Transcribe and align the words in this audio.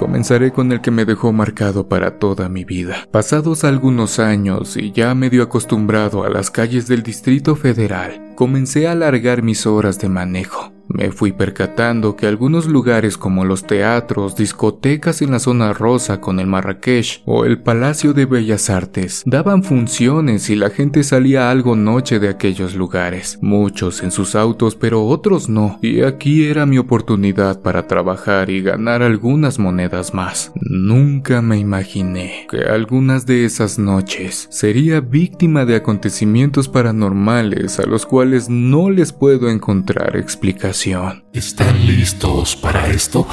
Comenzaré 0.00 0.50
con 0.50 0.72
el 0.72 0.80
que 0.80 0.90
me 0.90 1.04
dejó 1.04 1.30
marcado 1.30 1.86
para 1.86 2.18
toda 2.18 2.48
mi 2.48 2.64
vida. 2.64 3.06
Pasados 3.10 3.64
algunos 3.64 4.18
años 4.18 4.78
y 4.78 4.92
ya 4.92 5.14
medio 5.14 5.42
acostumbrado 5.42 6.24
a 6.24 6.30
las 6.30 6.50
calles 6.50 6.88
del 6.88 7.02
Distrito 7.02 7.54
Federal, 7.54 8.32
comencé 8.34 8.88
a 8.88 8.92
alargar 8.92 9.42
mis 9.42 9.66
horas 9.66 9.98
de 9.98 10.08
manejo. 10.08 10.72
Me 10.92 11.12
fui 11.12 11.30
percatando 11.30 12.16
que 12.16 12.26
algunos 12.26 12.66
lugares 12.66 13.16
como 13.16 13.44
los 13.44 13.64
teatros, 13.64 14.34
discotecas 14.34 15.22
en 15.22 15.30
la 15.30 15.38
zona 15.38 15.72
rosa 15.72 16.20
con 16.20 16.40
el 16.40 16.48
Marrakech 16.48 17.22
o 17.26 17.44
el 17.44 17.62
Palacio 17.62 18.12
de 18.12 18.26
Bellas 18.26 18.70
Artes 18.70 19.22
daban 19.24 19.62
funciones 19.62 20.50
y 20.50 20.56
la 20.56 20.70
gente 20.70 21.04
salía 21.04 21.48
algo 21.48 21.76
noche 21.76 22.18
de 22.18 22.28
aquellos 22.28 22.74
lugares, 22.74 23.38
muchos 23.40 24.02
en 24.02 24.10
sus 24.10 24.34
autos 24.34 24.74
pero 24.74 25.06
otros 25.06 25.48
no, 25.48 25.78
y 25.80 26.02
aquí 26.02 26.46
era 26.46 26.66
mi 26.66 26.78
oportunidad 26.78 27.62
para 27.62 27.86
trabajar 27.86 28.50
y 28.50 28.60
ganar 28.60 29.02
algunas 29.02 29.60
monedas 29.60 30.12
más. 30.12 30.52
Nunca 30.56 31.40
me 31.40 31.58
imaginé 31.58 32.48
que 32.50 32.64
algunas 32.64 33.26
de 33.26 33.44
esas 33.44 33.78
noches 33.78 34.48
sería 34.50 35.00
víctima 35.00 35.64
de 35.64 35.76
acontecimientos 35.76 36.68
paranormales 36.68 37.78
a 37.78 37.86
los 37.86 38.06
cuales 38.06 38.48
no 38.48 38.90
les 38.90 39.12
puedo 39.12 39.48
encontrar 39.48 40.16
explicación. 40.16 40.79
¿Están 41.34 41.86
listos 41.86 42.56
para 42.56 42.86
esto? 42.86 43.26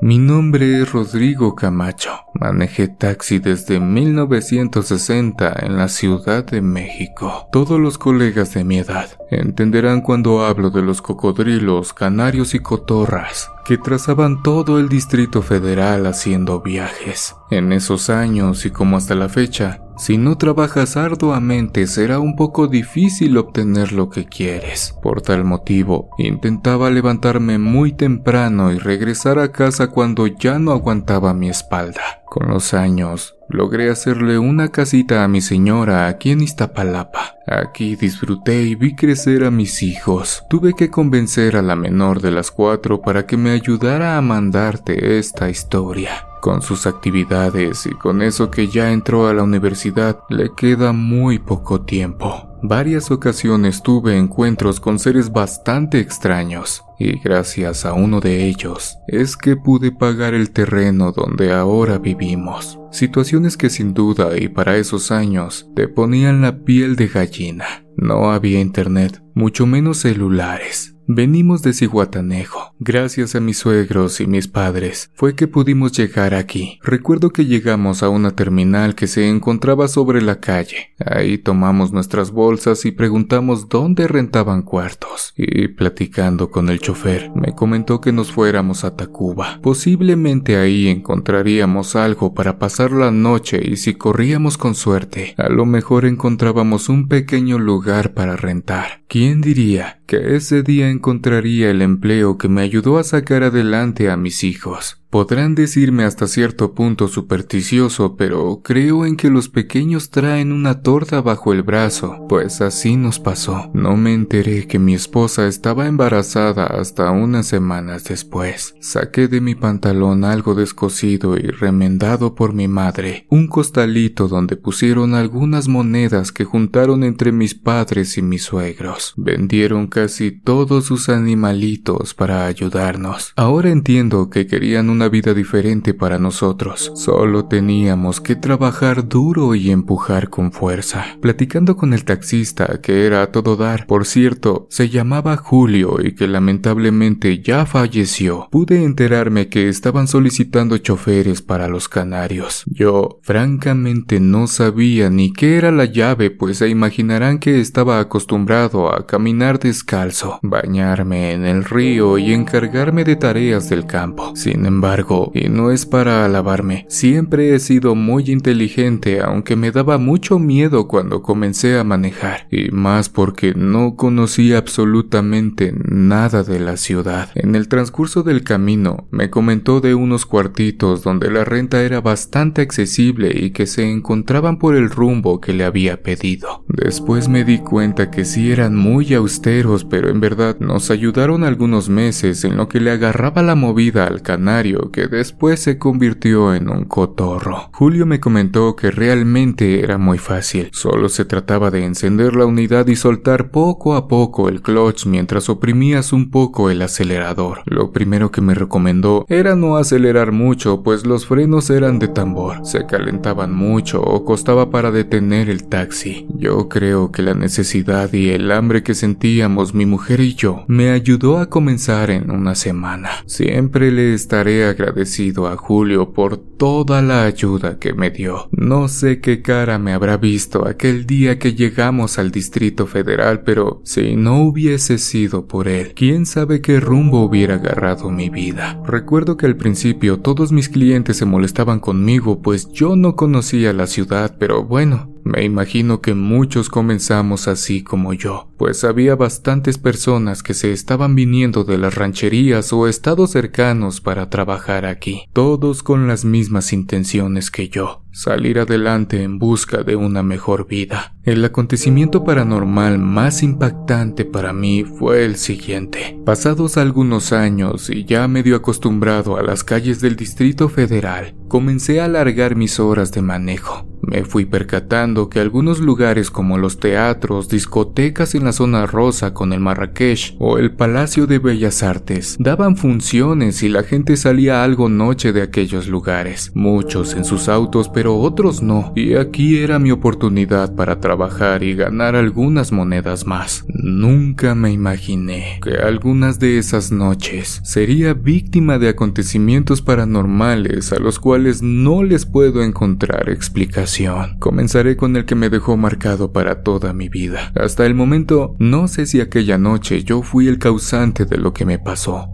Mi 0.00 0.16
nombre 0.16 0.80
es 0.80 0.90
Rodrigo 0.90 1.54
Camacho. 1.54 2.12
Manejé 2.32 2.88
taxi 2.88 3.38
desde 3.38 3.78
1960 3.78 5.54
en 5.66 5.76
la 5.76 5.88
Ciudad 5.88 6.46
de 6.46 6.62
México. 6.62 7.46
Todos 7.52 7.78
los 7.78 7.98
colegas 7.98 8.54
de 8.54 8.64
mi 8.64 8.78
edad 8.78 9.10
entenderán 9.30 10.00
cuando 10.00 10.46
hablo 10.46 10.70
de 10.70 10.80
los 10.80 11.02
cocodrilos, 11.02 11.92
canarios 11.92 12.54
y 12.54 12.60
cotorras 12.60 13.50
que 13.68 13.76
trazaban 13.76 14.42
todo 14.42 14.78
el 14.78 14.88
Distrito 14.88 15.42
Federal 15.42 16.06
haciendo 16.06 16.62
viajes. 16.62 17.36
En 17.50 17.72
esos 17.74 18.08
años 18.08 18.64
y 18.64 18.70
como 18.70 18.96
hasta 18.96 19.14
la 19.14 19.28
fecha, 19.28 19.82
si 19.98 20.16
no 20.16 20.38
trabajas 20.38 20.96
arduamente 20.96 21.86
será 21.86 22.18
un 22.18 22.34
poco 22.34 22.66
difícil 22.66 23.36
obtener 23.36 23.92
lo 23.92 24.08
que 24.08 24.24
quieres. 24.24 24.96
Por 25.02 25.20
tal 25.20 25.44
motivo, 25.44 26.08
intentaba 26.16 26.88
levantarme 26.88 27.58
muy 27.58 27.92
temprano 27.92 28.72
y 28.72 28.78
regresar 28.78 29.38
a 29.38 29.52
casa 29.52 29.88
cuando 29.88 30.26
ya 30.26 30.58
no 30.58 30.72
aguantaba 30.72 31.34
mi 31.34 31.50
espalda. 31.50 32.22
Con 32.24 32.48
los 32.48 32.72
años, 32.72 33.36
logré 33.50 33.90
hacerle 33.90 34.38
una 34.38 34.68
casita 34.68 35.24
a 35.24 35.28
mi 35.28 35.42
señora 35.42 36.06
aquí 36.06 36.30
en 36.30 36.40
Iztapalapa. 36.40 37.37
Aquí 37.50 37.96
disfruté 37.96 38.62
y 38.62 38.74
vi 38.74 38.94
crecer 38.94 39.44
a 39.44 39.50
mis 39.50 39.82
hijos. 39.82 40.44
Tuve 40.50 40.74
que 40.74 40.90
convencer 40.90 41.56
a 41.56 41.62
la 41.62 41.76
menor 41.76 42.20
de 42.20 42.30
las 42.30 42.50
cuatro 42.50 43.00
para 43.00 43.26
que 43.26 43.38
me 43.38 43.50
ayudara 43.50 44.18
a 44.18 44.20
mandarte 44.20 45.18
esta 45.18 45.48
historia. 45.48 46.26
Con 46.42 46.60
sus 46.60 46.86
actividades 46.86 47.86
y 47.86 47.90
con 47.90 48.22
eso 48.22 48.50
que 48.50 48.68
ya 48.68 48.92
entró 48.92 49.28
a 49.28 49.34
la 49.34 49.42
universidad, 49.42 50.18
le 50.28 50.54
queda 50.54 50.92
muy 50.92 51.38
poco 51.38 51.80
tiempo. 51.80 52.47
Varias 52.62 53.12
ocasiones 53.12 53.82
tuve 53.82 54.16
encuentros 54.16 54.80
con 54.80 54.98
seres 54.98 55.30
bastante 55.30 56.00
extraños, 56.00 56.82
y 56.98 57.20
gracias 57.20 57.86
a 57.86 57.92
uno 57.92 58.20
de 58.20 58.46
ellos 58.46 58.98
es 59.06 59.36
que 59.36 59.56
pude 59.56 59.92
pagar 59.92 60.34
el 60.34 60.50
terreno 60.50 61.12
donde 61.12 61.52
ahora 61.52 61.98
vivimos. 61.98 62.80
Situaciones 62.90 63.56
que 63.56 63.70
sin 63.70 63.94
duda 63.94 64.36
y 64.36 64.48
para 64.48 64.76
esos 64.76 65.12
años 65.12 65.70
te 65.76 65.86
ponían 65.86 66.42
la 66.42 66.64
piel 66.64 66.96
de 66.96 67.06
gallina. 67.06 67.84
No 67.96 68.32
había 68.32 68.60
internet, 68.60 69.22
mucho 69.34 69.64
menos 69.66 69.98
celulares. 69.98 70.97
Venimos 71.10 71.62
de 71.62 71.72
Cihuatanejo. 71.72 72.74
Gracias 72.80 73.34
a 73.34 73.40
mis 73.40 73.56
suegros 73.56 74.20
y 74.20 74.26
mis 74.26 74.46
padres 74.46 75.10
fue 75.14 75.34
que 75.34 75.48
pudimos 75.48 75.92
llegar 75.92 76.34
aquí. 76.34 76.78
Recuerdo 76.82 77.30
que 77.30 77.46
llegamos 77.46 78.02
a 78.02 78.10
una 78.10 78.32
terminal 78.32 78.94
que 78.94 79.06
se 79.06 79.26
encontraba 79.26 79.88
sobre 79.88 80.20
la 80.20 80.38
calle. 80.38 80.94
Ahí 81.02 81.38
tomamos 81.38 81.92
nuestras 81.92 82.30
bolsas 82.30 82.84
y 82.84 82.90
preguntamos 82.90 83.70
dónde 83.70 84.06
rentaban 84.06 84.60
cuartos. 84.60 85.32
Y 85.34 85.68
platicando 85.68 86.50
con 86.50 86.68
el 86.68 86.78
chofer, 86.78 87.30
me 87.34 87.54
comentó 87.54 88.02
que 88.02 88.12
nos 88.12 88.30
fuéramos 88.30 88.84
a 88.84 88.94
Tacuba. 88.94 89.60
Posiblemente 89.62 90.58
ahí 90.58 90.88
encontraríamos 90.88 91.96
algo 91.96 92.34
para 92.34 92.58
pasar 92.58 92.92
la 92.92 93.10
noche 93.10 93.62
y 93.64 93.78
si 93.78 93.94
corríamos 93.94 94.58
con 94.58 94.74
suerte, 94.74 95.34
a 95.38 95.48
lo 95.48 95.64
mejor 95.64 96.04
encontrábamos 96.04 96.90
un 96.90 97.08
pequeño 97.08 97.58
lugar 97.58 98.12
para 98.12 98.36
rentar. 98.36 99.00
¿Quién 99.08 99.40
diría 99.40 99.97
que 100.08 100.36
ese 100.36 100.62
día 100.62 100.88
encontraría 100.88 101.70
el 101.70 101.82
empleo 101.82 102.38
que 102.38 102.48
me 102.48 102.62
ayudó 102.62 102.96
a 102.96 103.04
sacar 103.04 103.42
adelante 103.42 104.10
a 104.10 104.16
mis 104.16 104.42
hijos. 104.42 105.02
Podrán 105.10 105.54
decirme 105.54 106.04
hasta 106.04 106.26
cierto 106.26 106.74
punto 106.74 107.08
supersticioso, 107.08 108.14
pero 108.16 108.60
creo 108.62 109.06
en 109.06 109.16
que 109.16 109.30
los 109.30 109.48
pequeños 109.48 110.10
traen 110.10 110.52
una 110.52 110.82
torta 110.82 111.22
bajo 111.22 111.54
el 111.54 111.62
brazo, 111.62 112.26
pues 112.28 112.60
así 112.60 112.96
nos 112.96 113.18
pasó. 113.18 113.70
No 113.72 113.96
me 113.96 114.12
enteré 114.12 114.66
que 114.66 114.78
mi 114.78 114.92
esposa 114.92 115.46
estaba 115.46 115.86
embarazada 115.86 116.66
hasta 116.66 117.10
unas 117.10 117.46
semanas 117.46 118.04
después. 118.04 118.74
Saqué 118.80 119.28
de 119.28 119.40
mi 119.40 119.54
pantalón 119.54 120.24
algo 120.24 120.54
descosido 120.54 121.38
y 121.38 121.42
remendado 121.42 122.34
por 122.34 122.52
mi 122.52 122.68
madre, 122.68 123.26
un 123.30 123.48
costalito 123.48 124.28
donde 124.28 124.56
pusieron 124.56 125.14
algunas 125.14 125.68
monedas 125.68 126.32
que 126.32 126.44
juntaron 126.44 127.02
entre 127.02 127.32
mis 127.32 127.54
padres 127.54 128.18
y 128.18 128.22
mis 128.22 128.42
suegros. 128.42 129.14
Vendieron 129.16 129.86
casi 129.86 130.32
todos 130.32 130.84
sus 130.84 131.08
animalitos 131.08 132.12
para 132.12 132.44
ayudarnos. 132.44 133.32
Ahora 133.36 133.70
entiendo 133.70 134.28
que 134.28 134.46
querían 134.46 134.90
una 134.98 135.08
vida 135.08 135.32
diferente 135.32 135.94
para 135.94 136.18
nosotros. 136.18 136.90
Solo 136.96 137.44
teníamos 137.44 138.20
que 138.20 138.34
trabajar 138.34 139.06
duro 139.08 139.54
y 139.54 139.70
empujar 139.70 140.28
con 140.28 140.50
fuerza. 140.50 141.04
Platicando 141.20 141.76
con 141.76 141.92
el 141.92 142.04
taxista, 142.04 142.80
que 142.82 143.06
era 143.06 143.22
a 143.22 143.30
todo 143.30 143.54
dar, 143.54 143.86
por 143.86 144.06
cierto, 144.06 144.66
se 144.70 144.88
llamaba 144.88 145.36
Julio 145.36 145.98
y 146.02 146.16
que 146.16 146.26
lamentablemente 146.26 147.40
ya 147.40 147.64
falleció, 147.64 148.48
pude 148.50 148.82
enterarme 148.82 149.48
que 149.48 149.68
estaban 149.68 150.08
solicitando 150.08 150.78
choferes 150.78 151.42
para 151.42 151.68
los 151.68 151.88
canarios. 151.88 152.64
Yo, 152.66 153.20
francamente, 153.22 154.18
no 154.18 154.48
sabía 154.48 155.10
ni 155.10 155.32
qué 155.32 155.58
era 155.58 155.70
la 155.70 155.84
llave, 155.84 156.32
pues 156.32 156.58
se 156.58 156.68
imaginarán 156.68 157.38
que 157.38 157.60
estaba 157.60 158.00
acostumbrado 158.00 158.92
a 158.92 159.06
caminar 159.06 159.60
descalzo, 159.60 160.40
bañarme 160.42 161.34
en 161.34 161.44
el 161.44 161.62
río 161.62 162.18
y 162.18 162.32
encargarme 162.32 163.04
de 163.04 163.14
tareas 163.14 163.68
del 163.68 163.86
campo. 163.86 164.32
Sin 164.34 164.66
embargo, 164.66 164.87
y 165.34 165.48
no 165.50 165.70
es 165.70 165.84
para 165.84 166.24
alabarme, 166.24 166.86
siempre 166.88 167.54
he 167.54 167.58
sido 167.58 167.94
muy 167.94 168.24
inteligente 168.30 169.20
aunque 169.20 169.54
me 169.54 169.70
daba 169.70 169.98
mucho 169.98 170.38
miedo 170.38 170.88
cuando 170.88 171.20
comencé 171.20 171.78
a 171.78 171.84
manejar, 171.84 172.46
y 172.50 172.70
más 172.70 173.10
porque 173.10 173.52
no 173.54 173.96
conocía 173.96 174.56
absolutamente 174.56 175.74
nada 175.84 176.42
de 176.42 176.58
la 176.58 176.78
ciudad. 176.78 177.28
En 177.34 177.54
el 177.54 177.68
transcurso 177.68 178.22
del 178.22 178.44
camino 178.44 179.06
me 179.10 179.28
comentó 179.28 179.80
de 179.80 179.94
unos 179.94 180.24
cuartitos 180.24 181.02
donde 181.02 181.30
la 181.30 181.44
renta 181.44 181.82
era 181.82 182.00
bastante 182.00 182.62
accesible 182.62 183.30
y 183.34 183.50
que 183.50 183.66
se 183.66 183.90
encontraban 183.90 184.58
por 184.58 184.74
el 184.74 184.88
rumbo 184.88 185.40
que 185.40 185.52
le 185.52 185.64
había 185.64 186.02
pedido. 186.02 186.64
Después 186.68 187.28
me 187.28 187.44
di 187.44 187.58
cuenta 187.58 188.10
que 188.10 188.24
sí 188.24 188.50
eran 188.50 188.74
muy 188.74 189.12
austeros, 189.12 189.84
pero 189.84 190.08
en 190.08 190.20
verdad 190.20 190.56
nos 190.60 190.90
ayudaron 190.90 191.44
algunos 191.44 191.90
meses 191.90 192.44
en 192.44 192.56
lo 192.56 192.68
que 192.68 192.80
le 192.80 192.90
agarraba 192.90 193.42
la 193.42 193.54
movida 193.54 194.06
al 194.06 194.22
canario 194.22 194.77
que 194.90 195.08
después 195.08 195.60
se 195.60 195.78
convirtió 195.78 196.54
en 196.54 196.68
un 196.68 196.84
cotorro. 196.84 197.70
Julio 197.72 198.06
me 198.06 198.20
comentó 198.20 198.76
que 198.76 198.90
realmente 198.90 199.82
era 199.82 199.98
muy 199.98 200.18
fácil, 200.18 200.70
solo 200.72 201.08
se 201.08 201.24
trataba 201.24 201.70
de 201.70 201.84
encender 201.84 202.34
la 202.36 202.46
unidad 202.46 202.86
y 202.86 202.96
soltar 202.96 203.50
poco 203.50 203.94
a 203.94 204.08
poco 204.08 204.48
el 204.48 204.62
clutch 204.62 205.06
mientras 205.06 205.48
oprimías 205.48 206.12
un 206.12 206.30
poco 206.30 206.70
el 206.70 206.82
acelerador. 206.82 207.62
Lo 207.66 207.92
primero 207.92 208.30
que 208.30 208.40
me 208.40 208.54
recomendó 208.54 209.24
era 209.28 209.54
no 209.54 209.76
acelerar 209.76 210.32
mucho, 210.32 210.82
pues 210.82 211.06
los 211.06 211.26
frenos 211.26 211.70
eran 211.70 211.98
de 211.98 212.08
tambor, 212.08 212.64
se 212.64 212.86
calentaban 212.86 213.54
mucho 213.54 214.00
o 214.00 214.24
costaba 214.24 214.70
para 214.70 214.90
detener 214.90 215.50
el 215.50 215.68
taxi. 215.68 216.26
Yo 216.34 216.68
creo 216.68 217.10
que 217.12 217.22
la 217.22 217.34
necesidad 217.34 218.12
y 218.12 218.30
el 218.30 218.50
hambre 218.52 218.82
que 218.82 218.94
sentíamos 218.94 219.74
mi 219.74 219.86
mujer 219.86 220.20
y 220.20 220.34
yo 220.34 220.64
me 220.68 220.90
ayudó 220.90 221.38
a 221.38 221.46
comenzar 221.46 222.10
en 222.10 222.30
una 222.30 222.54
semana. 222.54 223.10
Siempre 223.26 223.90
le 223.90 224.14
estaré 224.14 224.66
agradecido 224.68 225.48
a 225.48 225.56
Julio 225.56 226.12
por 226.12 226.36
toda 226.36 227.02
la 227.02 227.24
ayuda 227.24 227.78
que 227.78 227.92
me 227.92 228.10
dio. 228.10 228.48
No 228.52 228.88
sé 228.88 229.20
qué 229.20 229.42
cara 229.42 229.78
me 229.78 229.92
habrá 229.92 230.16
visto 230.16 230.66
aquel 230.66 231.06
día 231.06 231.38
que 231.38 231.54
llegamos 231.54 232.18
al 232.18 232.30
Distrito 232.30 232.86
Federal, 232.86 233.42
pero 233.42 233.80
si 233.84 234.16
no 234.16 234.42
hubiese 234.42 234.98
sido 234.98 235.46
por 235.46 235.68
él, 235.68 235.92
quién 235.94 236.26
sabe 236.26 236.60
qué 236.60 236.80
rumbo 236.80 237.22
hubiera 237.22 237.54
agarrado 237.54 238.10
mi 238.10 238.30
vida. 238.30 238.80
Recuerdo 238.86 239.36
que 239.36 239.46
al 239.46 239.56
principio 239.56 240.20
todos 240.20 240.52
mis 240.52 240.68
clientes 240.68 241.16
se 241.16 241.24
molestaban 241.24 241.80
conmigo, 241.80 242.42
pues 242.42 242.70
yo 242.72 242.96
no 242.96 243.16
conocía 243.16 243.72
la 243.72 243.86
ciudad, 243.86 244.36
pero 244.38 244.64
bueno, 244.64 245.17
me 245.28 245.44
imagino 245.44 246.00
que 246.00 246.14
muchos 246.14 246.70
comenzamos 246.70 247.48
así 247.48 247.82
como 247.82 248.14
yo, 248.14 248.48
pues 248.56 248.82
había 248.82 249.14
bastantes 249.14 249.76
personas 249.76 250.42
que 250.42 250.54
se 250.54 250.72
estaban 250.72 251.14
viniendo 251.14 251.64
de 251.64 251.76
las 251.76 251.94
rancherías 251.94 252.72
o 252.72 252.88
estados 252.88 253.32
cercanos 253.32 254.00
para 254.00 254.30
trabajar 254.30 254.86
aquí, 254.86 255.28
todos 255.34 255.82
con 255.82 256.08
las 256.08 256.24
mismas 256.24 256.72
intenciones 256.72 257.50
que 257.50 257.68
yo, 257.68 258.02
salir 258.12 258.58
adelante 258.58 259.22
en 259.22 259.38
busca 259.38 259.82
de 259.82 259.96
una 259.96 260.22
mejor 260.22 260.66
vida. 260.66 261.14
El 261.24 261.44
acontecimiento 261.44 262.24
paranormal 262.24 262.98
más 262.98 263.42
impactante 263.42 264.24
para 264.24 264.52
mí 264.52 264.84
fue 264.84 265.24
el 265.24 265.36
siguiente. 265.36 266.18
Pasados 266.24 266.76
algunos 266.76 267.32
años 267.32 267.90
y 267.90 268.04
ya 268.04 268.26
medio 268.28 268.56
acostumbrado 268.56 269.36
a 269.36 269.42
las 269.42 269.62
calles 269.62 270.00
del 270.00 270.16
Distrito 270.16 270.68
Federal, 270.68 271.34
comencé 271.48 272.00
a 272.00 272.06
alargar 272.06 272.56
mis 272.56 272.80
horas 272.80 273.12
de 273.12 273.22
manejo. 273.22 273.86
Me 274.00 274.24
fui 274.24 274.46
percatando 274.46 275.28
que 275.28 275.40
algunos 275.40 275.80
lugares 275.80 276.30
como 276.30 276.56
los 276.56 276.80
teatros, 276.80 277.48
discotecas 277.48 278.34
en 278.34 278.44
la 278.44 278.52
zona 278.52 278.86
rosa 278.86 279.34
con 279.34 279.52
el 279.52 279.60
Marrakech 279.60 280.34
o 280.38 280.56
el 280.56 280.72
Palacio 280.72 281.26
de 281.26 281.38
Bellas 281.38 281.82
Artes 281.82 282.36
daban 282.38 282.76
funciones 282.76 283.62
y 283.62 283.68
la 283.68 283.82
gente 283.82 284.16
salía 284.16 284.64
algo 284.64 284.88
noche 284.88 285.34
de 285.34 285.42
aquellos 285.42 285.88
lugares, 285.88 286.52
muchos 286.54 287.14
en 287.14 287.26
sus 287.26 287.50
autos 287.50 287.90
pero 287.90 288.07
otros 288.16 288.62
no, 288.62 288.92
y 288.94 289.14
aquí 289.14 289.58
era 289.58 289.78
mi 289.78 289.90
oportunidad 289.90 290.74
para 290.74 291.00
trabajar 291.00 291.62
y 291.62 291.74
ganar 291.74 292.16
algunas 292.16 292.72
monedas 292.72 293.26
más. 293.26 293.64
Nunca 293.68 294.54
me 294.54 294.72
imaginé 294.72 295.60
que 295.62 295.74
algunas 295.74 296.38
de 296.38 296.58
esas 296.58 296.92
noches 296.92 297.60
sería 297.64 298.14
víctima 298.14 298.78
de 298.78 298.88
acontecimientos 298.88 299.82
paranormales 299.82 300.92
a 300.92 300.98
los 300.98 301.18
cuales 301.18 301.62
no 301.62 302.02
les 302.02 302.26
puedo 302.26 302.62
encontrar 302.62 303.30
explicación. 303.30 304.38
Comenzaré 304.38 304.96
con 304.96 305.16
el 305.16 305.24
que 305.24 305.34
me 305.34 305.50
dejó 305.50 305.76
marcado 305.76 306.32
para 306.32 306.62
toda 306.62 306.92
mi 306.92 307.08
vida. 307.08 307.52
Hasta 307.54 307.86
el 307.86 307.94
momento, 307.94 308.56
no 308.58 308.88
sé 308.88 309.06
si 309.06 309.20
aquella 309.20 309.58
noche 309.58 310.04
yo 310.04 310.22
fui 310.22 310.48
el 310.48 310.58
causante 310.58 311.24
de 311.24 311.36
lo 311.36 311.52
que 311.52 311.64
me 311.64 311.78
pasó. 311.78 312.28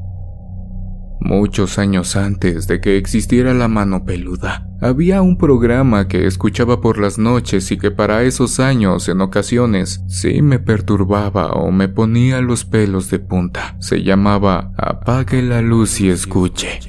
Muchos 1.21 1.79
años 1.79 2.17
antes 2.17 2.67
de 2.67 2.81
que 2.81 2.99
existiera 2.99 3.55
la 3.55 3.67
mano 3.67 4.05
peluda, 4.05 4.69
había 4.85 5.23
un 5.23 5.39
programa 5.39 6.09
que 6.09 6.27
escuchaba 6.27 6.83
por 6.83 6.99
las 6.99 7.17
noches 7.17 7.73
y 7.73 7.79
que 7.79 7.91
para 7.91 8.23
esos 8.25 8.61
años 8.61 9.09
en 9.09 9.23
ocasiones 9.23 10.05
sí 10.09 10.43
me 10.43 10.59
perturbaba 10.59 11.53
o 11.53 11.71
me 11.71 11.89
ponía 11.89 12.43
los 12.43 12.67
pelos 12.67 13.09
de 13.09 13.19
punta. 13.19 13.77
Se 13.81 14.03
llamaba 14.03 14.73
Apague 14.77 15.41
la 15.41 15.63
luz 15.63 16.03
y 16.03 16.11
escuche. 16.11 16.81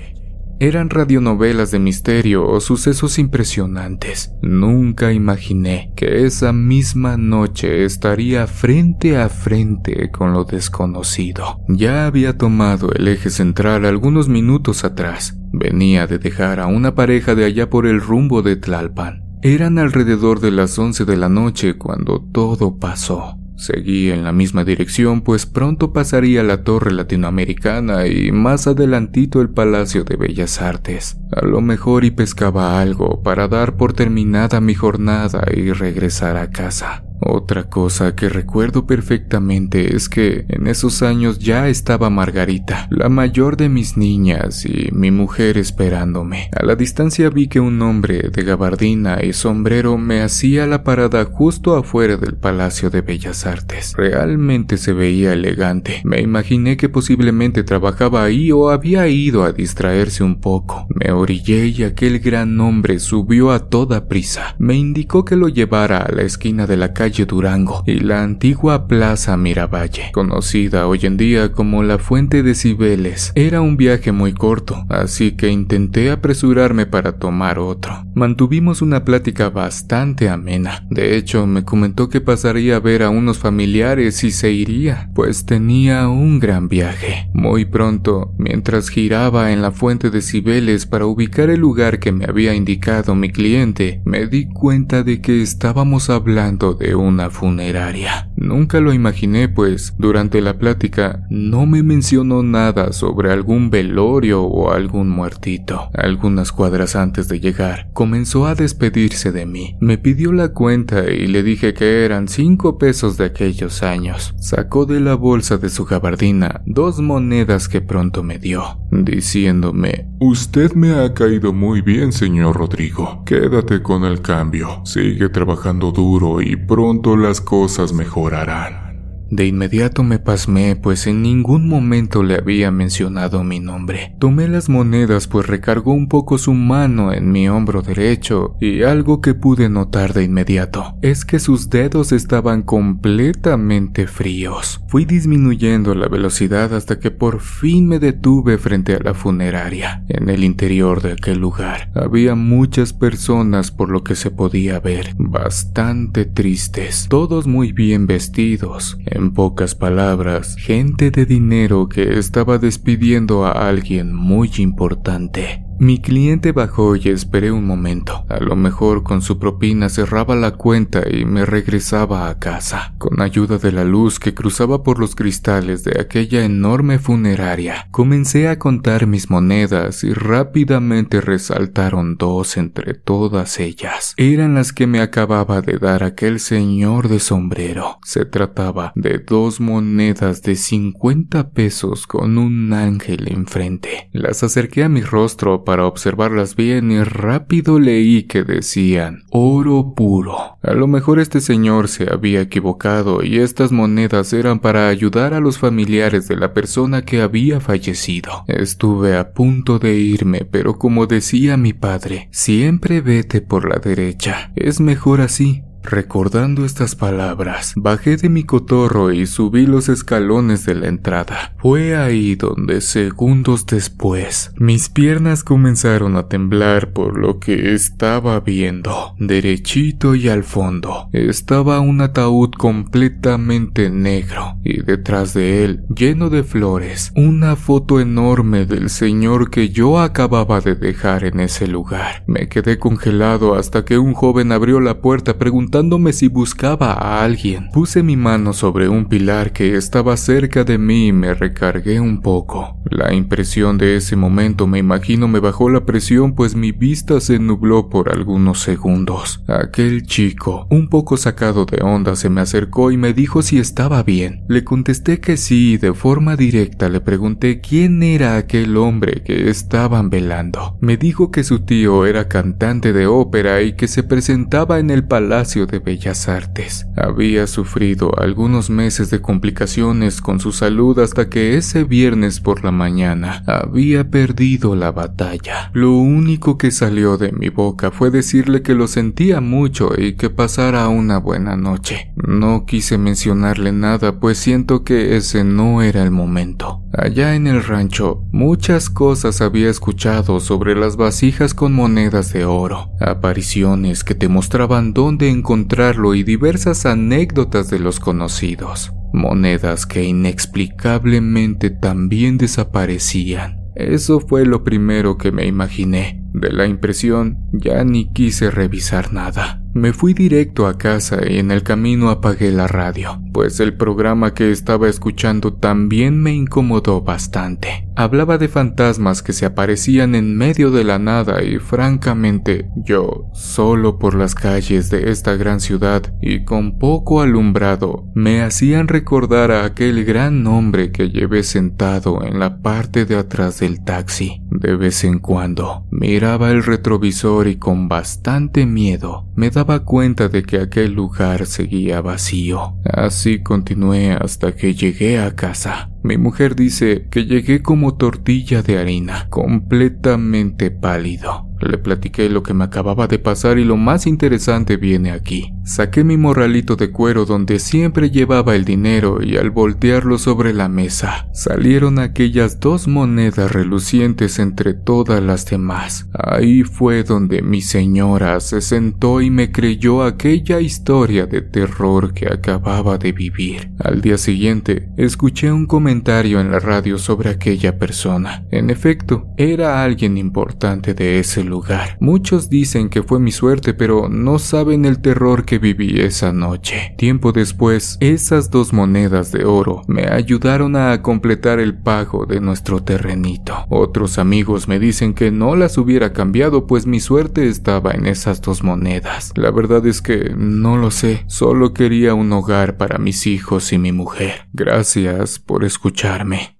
Eran 0.59 0.89
radionovelas 0.89 1.71
de 1.71 1.79
misterio 1.79 2.45
o 2.45 2.59
sucesos 2.59 3.17
impresionantes. 3.17 4.31
Nunca 4.41 5.13
imaginé 5.13 5.93
que 5.95 6.25
esa 6.25 6.51
misma 6.51 7.15
noche 7.15 7.85
estaría 7.85 8.45
frente 8.47 9.17
a 9.17 9.29
frente 9.29 10.11
con 10.11 10.33
lo 10.33 10.43
desconocido. 10.43 11.61
Ya 11.69 12.07
había 12.07 12.37
tomado 12.37 12.91
el 12.91 13.07
eje 13.07 13.29
central 13.29 13.85
algunos 13.85 14.27
minutos 14.27 14.83
atrás. 14.83 15.37
Venía 15.57 16.05
de 16.05 16.19
dejar 16.19 16.59
a 16.59 16.67
una 16.67 16.95
pareja 16.95 17.33
de 17.33 17.45
allá 17.45 17.69
por 17.69 17.87
el 17.87 18.01
rumbo 18.01 18.41
de 18.41 18.57
Tlalpan. 18.57 19.23
Eran 19.41 19.79
alrededor 19.79 20.41
de 20.41 20.51
las 20.51 20.77
11 20.77 21.05
de 21.05 21.15
la 21.15 21.29
noche 21.29 21.75
cuando 21.77 22.19
todo 22.19 22.77
pasó. 22.77 23.37
Seguí 23.55 24.11
en 24.11 24.25
la 24.25 24.33
misma 24.33 24.65
dirección, 24.65 25.21
pues 25.21 25.45
pronto 25.45 25.93
pasaría 25.93 26.43
la 26.43 26.65
Torre 26.65 26.91
Latinoamericana 26.91 28.05
y 28.05 28.33
más 28.33 28.67
adelantito 28.67 29.39
el 29.39 29.49
Palacio 29.49 30.03
de 30.03 30.17
Bellas 30.17 30.61
Artes. 30.61 31.17
A 31.31 31.45
lo 31.45 31.61
mejor 31.61 32.03
y 32.03 32.11
pescaba 32.11 32.81
algo 32.81 33.23
para 33.23 33.47
dar 33.47 33.77
por 33.77 33.93
terminada 33.93 34.59
mi 34.59 34.73
jornada 34.73 35.45
y 35.55 35.71
regresar 35.71 36.35
a 36.35 36.49
casa. 36.49 37.04
Otra 37.21 37.69
cosa 37.69 38.15
que 38.15 38.29
recuerdo 38.29 38.85
perfectamente 38.85 39.95
es 39.95 40.09
que 40.09 40.45
en 40.49 40.67
esos 40.67 41.01
años 41.01 41.39
ya 41.39 41.69
estaba 41.69 42.09
Margarita, 42.09 42.87
la 42.91 43.09
mayor 43.09 43.57
de 43.57 43.69
mis 43.69 43.97
niñas, 43.97 44.65
y 44.65 44.89
mi 44.91 45.11
mujer 45.11 45.57
esperándome. 45.57 46.49
A 46.57 46.65
la 46.65 46.75
distancia 46.75 47.29
vi 47.29 47.47
que 47.47 47.59
un 47.59 47.81
hombre 47.81 48.29
de 48.29 48.43
gabardina 48.43 49.23
y 49.23 49.33
sombrero 49.33 49.97
me 49.97 50.21
hacía 50.21 50.67
la 50.67 50.83
parada 50.83 51.25
justo 51.25 51.75
afuera 51.75 52.17
del 52.17 52.35
Palacio 52.35 52.89
de 52.89 53.01
Bellas 53.01 53.45
Artes. 53.45 53.93
Realmente 53.95 54.77
se 54.77 54.93
veía 54.93 55.33
elegante. 55.33 56.01
Me 56.03 56.21
imaginé 56.21 56.77
que 56.77 56.89
posiblemente 56.89 57.63
trabajaba 57.63 58.23
ahí 58.23 58.51
o 58.51 58.69
había 58.69 59.07
ido 59.07 59.43
a 59.43 59.51
distraerse 59.51 60.23
un 60.23 60.41
poco. 60.41 60.87
Me 60.89 61.11
orillé 61.11 61.67
y 61.67 61.83
aquel 61.83 62.19
gran 62.19 62.59
hombre 62.59 62.99
subió 62.99 63.51
a 63.51 63.69
toda 63.69 64.07
prisa. 64.07 64.55
Me 64.59 64.75
indicó 64.75 65.25
que 65.25 65.35
lo 65.35 65.49
llevara 65.49 65.99
a 65.99 66.11
la 66.11 66.23
esquina 66.23 66.67
de 66.67 66.77
la 66.77 66.93
calle 66.93 67.04
Durango 67.11 67.83
y 67.85 67.99
la 67.99 68.23
antigua 68.23 68.87
Plaza 68.87 69.37
Miravalle, 69.37 70.09
conocida 70.11 70.87
hoy 70.87 71.01
en 71.03 71.17
día 71.17 71.51
como 71.51 71.83
la 71.83 71.99
Fuente 71.99 72.41
de 72.41 72.55
Cibeles. 72.55 73.31
Era 73.35 73.61
un 73.61 73.77
viaje 73.77 74.11
muy 74.11 74.33
corto, 74.33 74.85
así 74.89 75.33
que 75.33 75.49
intenté 75.49 76.09
apresurarme 76.09 76.87
para 76.87 77.13
tomar 77.19 77.59
otro. 77.59 78.03
Mantuvimos 78.15 78.81
una 78.81 79.05
plática 79.05 79.49
bastante 79.49 80.29
amena. 80.29 80.85
De 80.89 81.15
hecho, 81.15 81.45
me 81.45 81.63
comentó 81.63 82.09
que 82.09 82.21
pasaría 82.21 82.77
a 82.77 82.79
ver 82.79 83.03
a 83.03 83.09
unos 83.09 83.37
familiares 83.37 84.23
y 84.23 84.31
se 84.31 84.51
iría, 84.51 85.11
pues 85.13 85.45
tenía 85.45 86.07
un 86.09 86.39
gran 86.39 86.67
viaje. 86.67 87.29
Muy 87.33 87.65
pronto, 87.65 88.33
mientras 88.39 88.89
giraba 88.89 89.51
en 89.51 89.61
la 89.61 89.71
Fuente 89.71 90.09
de 90.09 90.21
Cibeles 90.21 90.87
para 90.87 91.05
ubicar 91.05 91.51
el 91.51 91.59
lugar 91.59 91.99
que 91.99 92.11
me 92.11 92.25
había 92.25 92.55
indicado 92.55 93.13
mi 93.13 93.29
cliente, 93.29 94.01
me 94.05 94.25
di 94.25 94.47
cuenta 94.47 95.03
de 95.03 95.21
que 95.21 95.43
estábamos 95.43 96.09
hablando 96.09 96.73
de 96.73 96.94
una 96.95 97.29
funeraria. 97.29 98.29
Nunca 98.35 98.79
lo 98.79 98.93
imaginé, 98.93 99.49
pues 99.49 99.93
durante 99.97 100.41
la 100.41 100.57
plática 100.57 101.25
no 101.29 101.65
me 101.65 101.83
mencionó 101.83 102.43
nada 102.43 102.91
sobre 102.91 103.31
algún 103.31 103.69
velorio 103.69 104.43
o 104.43 104.71
algún 104.71 105.09
muertito. 105.09 105.89
Algunas 105.93 106.51
cuadras 106.51 106.95
antes 106.95 107.27
de 107.27 107.39
llegar, 107.39 107.89
comenzó 107.93 108.45
a 108.47 108.55
despedirse 108.55 109.31
de 109.31 109.45
mí. 109.45 109.77
Me 109.79 109.97
pidió 109.97 110.31
la 110.31 110.49
cuenta 110.49 111.09
y 111.09 111.27
le 111.27 111.43
dije 111.43 111.73
que 111.73 112.05
eran 112.05 112.27
cinco 112.27 112.77
pesos 112.77 113.17
de 113.17 113.25
aquellos 113.25 113.83
años. 113.83 114.33
Sacó 114.39 114.85
de 114.85 114.99
la 114.99 115.15
bolsa 115.15 115.57
de 115.57 115.69
su 115.69 115.85
gabardina 115.85 116.61
dos 116.65 116.99
monedas 116.99 117.67
que 117.69 117.81
pronto 117.81 118.23
me 118.23 118.39
dio, 118.39 118.79
diciéndome, 118.91 120.07
Usted 120.19 120.73
me 120.73 120.93
ha 120.93 121.13
caído 121.13 121.53
muy 121.53 121.81
bien, 121.81 122.11
señor 122.11 122.55
Rodrigo. 122.55 123.23
Quédate 123.25 123.81
con 123.81 124.05
el 124.05 124.21
cambio. 124.21 124.81
Sigue 124.85 125.29
trabajando 125.29 125.91
duro 125.91 126.41
y 126.41 126.55
pronto 126.85 127.17
las 127.17 127.41
cosas 127.41 127.93
mejorarán. 127.93 128.84
De 129.29 129.47
inmediato 129.47 130.03
me 130.03 130.19
pasmé, 130.19 130.75
pues 130.75 131.07
en 131.07 131.21
ningún 131.21 131.67
momento 131.67 132.23
le 132.23 132.35
había 132.35 132.71
mencionado 132.71 133.43
mi 133.43 133.59
nombre. 133.59 134.15
Tomé 134.19 134.47
las 134.47 134.69
monedas, 134.69 135.27
pues 135.27 135.47
recargó 135.47 135.93
un 135.93 136.07
poco 136.07 136.37
su 136.37 136.53
mano 136.53 137.11
en 137.11 137.31
mi 137.31 137.49
hombro 137.49 137.81
derecho, 137.81 138.55
y 138.61 138.83
algo 138.83 139.21
que 139.21 139.33
pude 139.33 139.69
notar 139.69 140.13
de 140.13 140.23
inmediato 140.23 140.95
es 141.01 141.25
que 141.25 141.39
sus 141.39 141.69
dedos 141.69 142.11
estaban 142.11 142.61
completamente 142.61 144.07
fríos. 144.07 144.81
Fui 144.87 145.05
disminuyendo 145.05 145.95
la 145.95 146.07
velocidad 146.07 146.73
hasta 146.73 146.99
que 146.99 147.11
por 147.11 147.41
fin 147.41 147.87
me 147.87 147.99
detuve 147.99 148.57
frente 148.57 148.95
a 148.95 148.99
la 148.99 149.13
funeraria. 149.13 150.03
En 150.07 150.29
el 150.29 150.43
interior 150.43 151.01
de 151.01 151.13
aquel 151.13 151.39
lugar 151.39 151.91
había 151.95 152.35
muchas 152.35 152.93
personas 152.93 153.71
por 153.71 153.89
lo 153.89 154.03
que 154.03 154.15
se 154.15 154.31
podía 154.31 154.79
ver, 154.79 155.15
bastante 155.17 156.25
tristes, 156.25 157.07
todos 157.09 157.47
muy 157.47 157.71
bien 157.71 158.07
vestidos, 158.07 158.97
en 159.15 159.31
pocas 159.31 159.75
palabras, 159.75 160.55
gente 160.57 161.09
de 161.09 161.25
dinero 161.25 161.87
que 161.87 162.19
estaba 162.19 162.57
despidiendo 162.57 163.45
a 163.45 163.67
alguien 163.67 164.13
muy 164.13 164.51
importante. 164.57 165.64
Mi 165.77 165.99
cliente 165.99 166.53
bajó 166.53 166.95
y 166.95 167.09
esperé 167.09 167.51
un 167.51 167.65
momento. 167.65 168.25
A 168.29 168.39
lo 168.39 168.55
mejor 168.55 169.03
con 169.03 169.21
su 169.21 169.39
propina 169.39 169.89
cerraba 169.89 170.33
la 170.35 170.51
cuenta 170.51 171.03
y 171.09 171.25
me 171.25 171.45
regresaba 171.45 172.29
a 172.29 172.39
casa. 172.39 172.95
Con 172.97 173.21
ayuda 173.21 173.57
de 173.57 173.73
la 173.73 173.83
luz 173.83 174.17
que 174.17 174.33
cruzaba 174.33 174.83
por 174.83 174.99
los 174.99 175.15
cristales 175.15 175.83
de 175.83 175.99
aquella 175.99 176.45
enorme 176.45 176.97
funeraria, 176.97 177.89
comencé 177.91 178.47
a 178.47 178.57
contar 178.57 179.05
mis 179.05 179.29
monedas 179.29 180.05
y 180.05 180.13
rápidamente 180.13 181.19
resaltaron 181.19 182.15
dos 182.15 182.55
entre 182.55 182.93
todas 182.93 183.59
ellas. 183.59 184.13
Eran 184.15 184.55
las 184.55 184.71
que 184.71 184.87
me 184.87 185.01
acababa 185.01 185.61
de 185.61 185.77
dar 185.77 186.03
aquel 186.03 186.39
señor 186.39 187.09
de 187.09 187.19
sombrero. 187.19 187.99
Se 188.05 188.23
trataba 188.23 188.93
de 188.95 189.19
dos 189.19 189.59
monedas 189.59 190.41
de 190.41 190.55
50 190.55 191.49
pesos 191.49 192.07
con 192.07 192.37
un 192.37 192.71
ángel 192.71 193.27
enfrente. 193.27 194.09
Las 194.13 194.41
acerqué 194.41 194.85
a 194.85 194.89
mi 194.89 195.01
rostro 195.01 195.64
para 195.65 195.85
observarlas 195.85 196.55
bien 196.55 196.91
y 196.91 197.03
rápido 197.03 197.79
leí 197.79 198.23
que 198.23 198.43
decían 198.43 199.23
oro 199.31 199.93
puro. 199.95 200.57
A 200.61 200.73
lo 200.73 200.87
mejor 200.87 201.19
este 201.19 201.41
señor 201.41 201.87
se 201.87 202.11
había 202.11 202.41
equivocado 202.41 203.23
y 203.23 203.39
estas 203.39 203.71
monedas 203.71 204.31
eran 204.31 204.59
para 204.59 204.87
ayudar 204.87 205.33
a 205.33 205.39
los 205.39 205.57
familiares 205.57 206.27
de 206.27 206.37
la 206.37 206.53
persona 206.53 207.01
que 207.01 207.21
había 207.21 207.59
fallecido. 207.59 208.45
Estuve 208.47 209.17
a 209.17 209.33
punto 209.33 209.79
de 209.79 209.95
irme, 209.95 210.47
pero 210.49 210.77
como 210.77 211.07
decía 211.07 211.57
mi 211.57 211.73
padre, 211.73 212.29
siempre 212.31 213.01
vete 213.01 213.41
por 213.41 213.67
la 213.67 213.79
derecha. 213.79 214.51
Es 214.55 214.79
mejor 214.79 215.21
así. 215.21 215.63
Recordando 215.85 216.65
estas 216.65 216.95
palabras, 216.95 217.73
bajé 217.75 218.17
de 218.17 218.27
mi 218.27 218.43
cotorro 218.43 219.11
y 219.11 219.27
subí 219.27 219.67
los 219.67 219.87
escalones 219.87 220.65
de 220.65 220.73
la 220.73 220.87
entrada. 220.87 221.53
Fue 221.59 221.95
ahí 221.95 222.33
donde 222.33 222.81
segundos 222.81 223.67
después 223.67 224.51
mis 224.57 224.89
piernas 224.89 225.43
comenzaron 225.43 226.15
a 226.15 226.27
temblar 226.27 226.91
por 226.91 227.19
lo 227.19 227.39
que 227.39 227.75
estaba 227.75 228.39
viendo. 228.39 229.13
Derechito 229.19 230.15
y 230.15 230.27
al 230.27 230.43
fondo 230.43 231.07
estaba 231.13 231.79
un 231.81 232.01
ataúd 232.01 232.49
completamente 232.57 233.91
negro 233.91 234.57
y 234.63 234.81
detrás 234.81 235.35
de 235.35 235.63
él, 235.63 235.85
lleno 235.95 236.31
de 236.31 236.43
flores, 236.43 237.11
una 237.15 237.55
foto 237.55 237.99
enorme 237.99 238.65
del 238.65 238.89
señor 238.89 239.51
que 239.51 239.69
yo 239.69 239.99
acababa 239.99 240.61
de 240.61 240.73
dejar 240.73 241.25
en 241.25 241.41
ese 241.41 241.67
lugar. 241.67 242.23
Me 242.25 242.49
quedé 242.49 242.79
congelado 242.79 243.53
hasta 243.53 243.85
que 243.85 243.99
un 243.99 244.15
joven 244.15 244.51
abrió 244.51 244.79
la 244.79 244.99
puerta 244.99 245.37
preguntando 245.37 245.74
si 246.13 246.29
buscaba 246.29 246.93
a 246.93 247.25
alguien. 247.25 247.69
Puse 247.73 248.01
mi 248.01 248.15
mano 248.15 248.53
sobre 248.53 248.87
un 248.87 249.09
pilar 249.09 249.51
que 249.51 249.75
estaba 249.75 250.15
cerca 250.15 250.63
de 250.63 250.77
mí 250.77 251.07
y 251.07 251.11
me 251.11 251.33
recargué 251.33 251.99
un 251.99 252.21
poco. 252.21 252.79
La 252.89 253.13
impresión 253.13 253.77
de 253.77 253.97
ese 253.97 254.15
momento 254.15 254.67
me 254.67 254.79
imagino 254.79 255.27
me 255.27 255.41
bajó 255.41 255.69
la 255.69 255.85
presión 255.85 256.33
pues 256.33 256.55
mi 256.55 256.71
vista 256.71 257.19
se 257.19 257.39
nubló 257.39 257.89
por 257.89 258.09
algunos 258.09 258.61
segundos. 258.61 259.43
Aquel 259.49 260.03
chico, 260.03 260.65
un 260.69 260.87
poco 260.87 261.17
sacado 261.17 261.65
de 261.65 261.83
onda, 261.83 262.15
se 262.15 262.29
me 262.29 262.39
acercó 262.39 262.91
y 262.91 262.97
me 262.97 263.11
dijo 263.11 263.41
si 263.41 263.57
estaba 263.57 264.01
bien. 264.01 264.45
Le 264.47 264.63
contesté 264.63 265.19
que 265.19 265.35
sí 265.35 265.73
y 265.73 265.77
de 265.77 265.93
forma 265.93 266.37
directa 266.37 266.87
le 266.87 267.01
pregunté 267.01 267.59
quién 267.59 268.01
era 268.01 268.37
aquel 268.37 268.77
hombre 268.77 269.23
que 269.25 269.49
estaban 269.49 270.09
velando. 270.09 270.77
Me 270.79 270.95
dijo 270.95 271.31
que 271.31 271.43
su 271.43 271.65
tío 271.65 272.05
era 272.05 272.29
cantante 272.29 272.93
de 272.93 273.07
ópera 273.07 273.61
y 273.61 273.75
que 273.75 273.89
se 273.89 274.03
presentaba 274.03 274.79
en 274.79 274.89
el 274.89 275.05
Palacio 275.05 275.64
de 275.65 275.79
Bellas 275.79 276.27
Artes. 276.27 276.87
Había 276.95 277.47
sufrido 277.47 278.11
algunos 278.19 278.69
meses 278.69 279.09
de 279.09 279.21
complicaciones 279.21 280.21
con 280.21 280.39
su 280.39 280.51
salud 280.51 280.99
hasta 280.99 281.29
que 281.29 281.57
ese 281.57 281.83
viernes 281.83 282.39
por 282.39 282.63
la 282.63 282.71
mañana 282.71 283.43
había 283.47 284.09
perdido 284.09 284.75
la 284.75 284.91
batalla. 284.91 285.71
Lo 285.73 285.91
único 285.91 286.57
que 286.57 286.71
salió 286.71 287.17
de 287.17 287.31
mi 287.31 287.49
boca 287.49 287.91
fue 287.91 288.11
decirle 288.11 288.61
que 288.61 288.75
lo 288.75 288.87
sentía 288.87 289.41
mucho 289.41 289.91
y 289.97 290.13
que 290.13 290.29
pasara 290.29 290.87
una 290.87 291.17
buena 291.17 291.55
noche. 291.55 292.11
No 292.15 292.65
quise 292.65 292.97
mencionarle 292.97 293.71
nada 293.71 294.19
pues 294.19 294.37
siento 294.37 294.83
que 294.83 295.17
ese 295.17 295.43
no 295.43 295.81
era 295.81 296.03
el 296.03 296.11
momento. 296.11 296.81
Allá 296.97 297.35
en 297.35 297.47
el 297.47 297.63
rancho, 297.63 298.23
muchas 298.31 298.89
cosas 298.89 299.41
había 299.41 299.69
escuchado 299.69 300.39
sobre 300.39 300.75
las 300.75 300.95
vasijas 300.95 301.53
con 301.53 301.73
monedas 301.73 302.31
de 302.31 302.45
oro, 302.45 302.89
apariciones 303.01 304.03
que 304.03 304.15
te 304.15 304.29
mostraban 304.29 304.93
dónde 304.93 305.27
encontrarlo 305.45 306.15
y 306.15 306.23
diversas 306.23 306.87
anécdotas 306.87 307.69
de 307.69 307.77
los 307.77 307.99
conocidos, 307.99 308.91
monedas 309.13 309.85
que 309.85 310.03
inexplicablemente 310.03 311.69
también 311.69 312.39
desaparecían. 312.39 313.59
Eso 313.75 314.19
fue 314.19 314.43
lo 314.47 314.63
primero 314.63 315.19
que 315.19 315.31
me 315.31 315.45
imaginé. 315.45 316.24
De 316.35 316.51
la 316.51 316.67
impresión 316.67 317.37
ya 317.53 317.85
ni 317.85 318.11
quise 318.11 318.51
revisar 318.51 319.13
nada. 319.13 319.61
Me 319.73 319.91
fui 319.91 320.13
directo 320.13 320.67
a 320.67 320.77
casa 320.77 321.19
y 321.29 321.37
en 321.37 321.51
el 321.51 321.61
camino 321.61 322.09
apagué 322.09 322.49
la 322.49 322.65
radio, 322.65 323.21
pues 323.33 323.59
el 323.59 323.75
programa 323.75 324.33
que 324.33 324.51
estaba 324.51 324.87
escuchando 324.87 325.53
también 325.53 326.21
me 326.21 326.33
incomodó 326.33 327.01
bastante. 327.01 327.85
Hablaba 327.97 328.37
de 328.37 328.47
fantasmas 328.47 329.21
que 329.21 329.33
se 329.33 329.45
aparecían 329.45 330.15
en 330.15 330.37
medio 330.37 330.71
de 330.71 330.85
la 330.85 330.97
nada 330.97 331.43
y 331.43 331.59
francamente 331.59 332.69
yo, 332.85 333.25
solo 333.33 333.99
por 333.99 334.15
las 334.15 334.33
calles 334.33 334.89
de 334.89 335.11
esta 335.11 335.35
gran 335.35 335.59
ciudad 335.59 336.03
y 336.21 336.45
con 336.45 336.77
poco 336.77 337.21
alumbrado, 337.21 338.05
me 338.15 338.43
hacían 338.43 338.87
recordar 338.87 339.51
a 339.51 339.65
aquel 339.65 340.05
gran 340.05 340.47
hombre 340.47 340.93
que 340.93 341.09
llevé 341.09 341.43
sentado 341.43 342.23
en 342.23 342.39
la 342.39 342.61
parte 342.61 343.03
de 343.03 343.17
atrás 343.17 343.59
del 343.59 343.83
taxi. 343.83 344.41
De 344.51 344.77
vez 344.77 345.03
en 345.03 345.19
cuando 345.19 345.85
miraba 346.25 346.49
el 346.49 346.63
retrovisor 346.63 347.47
y 347.47 347.57
con 347.57 347.87
bastante 347.87 348.65
miedo 348.65 349.27
me 349.35 349.51
daba 349.51 349.85
cuenta 349.85 350.27
de 350.27 350.41
que 350.41 350.57
aquel 350.57 350.93
lugar 350.93 351.45
seguía 351.45 352.01
vacío. 352.01 352.77
Así 352.83 353.43
continué 353.43 354.13
hasta 354.13 354.55
que 354.55 354.73
llegué 354.73 355.19
a 355.19 355.35
casa. 355.35 355.91
Mi 356.01 356.17
mujer 356.17 356.55
dice 356.55 357.07
que 357.11 357.25
llegué 357.25 357.61
como 357.61 357.95
tortilla 357.97 358.63
de 358.63 358.79
harina, 358.79 359.27
completamente 359.29 360.71
pálido. 360.71 361.47
Le 361.65 361.79
platiqué 361.79 362.29
lo 362.29 362.43
que 362.43 362.53
me 362.53 362.63
acababa 362.63 363.07
de 363.07 363.17
pasar 363.17 363.57
y 363.57 363.65
lo 363.65 363.75
más 363.75 364.05
interesante 364.05 364.77
viene 364.77 365.11
aquí. 365.11 365.51
Saqué 365.63 366.03
mi 366.03 366.15
morralito 366.15 366.75
de 366.75 366.91
cuero 366.91 367.25
donde 367.25 367.57
siempre 367.57 368.11
llevaba 368.11 368.55
el 368.55 368.65
dinero 368.65 369.23
y 369.23 369.37
al 369.37 369.49
voltearlo 369.49 370.19
sobre 370.19 370.53
la 370.53 370.69
mesa, 370.69 371.27
salieron 371.33 371.97
aquellas 371.97 372.59
dos 372.59 372.87
monedas 372.87 373.51
relucientes 373.51 374.37
entre 374.37 374.75
todas 374.75 375.23
las 375.23 375.47
demás. 375.47 376.07
Ahí 376.13 376.61
fue 376.61 377.03
donde 377.03 377.41
mi 377.41 377.61
señora 377.61 378.39
se 378.41 378.61
sentó 378.61 379.21
y 379.21 379.31
me 379.31 379.51
creyó 379.51 380.03
aquella 380.03 380.59
historia 380.59 381.25
de 381.25 381.41
terror 381.41 382.13
que 382.13 382.27
acababa 382.27 382.99
de 382.99 383.11
vivir. 383.11 383.71
Al 383.79 384.01
día 384.01 384.19
siguiente, 384.19 384.89
escuché 384.97 385.51
un 385.51 385.65
comentario 385.65 386.39
en 386.39 386.51
la 386.51 386.59
radio 386.59 386.99
sobre 386.99 387.31
aquella 387.31 387.79
persona. 387.79 388.45
En 388.51 388.69
efecto, 388.69 389.29
era 389.35 389.83
alguien 389.83 390.17
importante 390.17 390.93
de 390.93 391.17
ese 391.17 391.43
lugar. 391.43 391.54
Muchos 391.99 392.49
dicen 392.49 392.89
que 392.89 393.03
fue 393.03 393.19
mi 393.19 393.31
suerte, 393.31 393.73
pero 393.73 394.09
no 394.09 394.39
saben 394.39 394.85
el 394.85 395.01
terror 395.01 395.45
que 395.45 395.59
viví 395.59 395.99
esa 395.99 396.33
noche. 396.33 396.93
Tiempo 396.97 397.31
después, 397.31 397.97
esas 397.99 398.49
dos 398.49 398.73
monedas 398.73 399.31
de 399.31 399.45
oro 399.45 399.81
me 399.87 400.07
ayudaron 400.07 400.75
a 400.75 401.01
completar 401.01 401.59
el 401.59 401.77
pago 401.77 402.25
de 402.25 402.41
nuestro 402.41 402.83
terrenito. 402.83 403.65
Otros 403.69 404.17
amigos 404.17 404.67
me 404.67 404.79
dicen 404.79 405.13
que 405.13 405.31
no 405.31 405.55
las 405.55 405.77
hubiera 405.77 406.13
cambiado, 406.13 406.67
pues 406.67 406.85
mi 406.85 406.99
suerte 406.99 407.47
estaba 407.47 407.91
en 407.91 408.05
esas 408.05 408.41
dos 408.41 408.63
monedas. 408.63 409.31
La 409.35 409.51
verdad 409.51 409.85
es 409.85 410.01
que 410.01 410.33
no 410.35 410.77
lo 410.77 410.91
sé, 410.91 411.23
solo 411.27 411.73
quería 411.73 412.13
un 412.13 412.31
hogar 412.33 412.77
para 412.77 412.97
mis 412.97 413.27
hijos 413.27 413.71
y 413.73 413.77
mi 413.77 413.91
mujer. 413.91 414.47
Gracias 414.53 415.39
por 415.39 415.63
escucharme. 415.63 416.55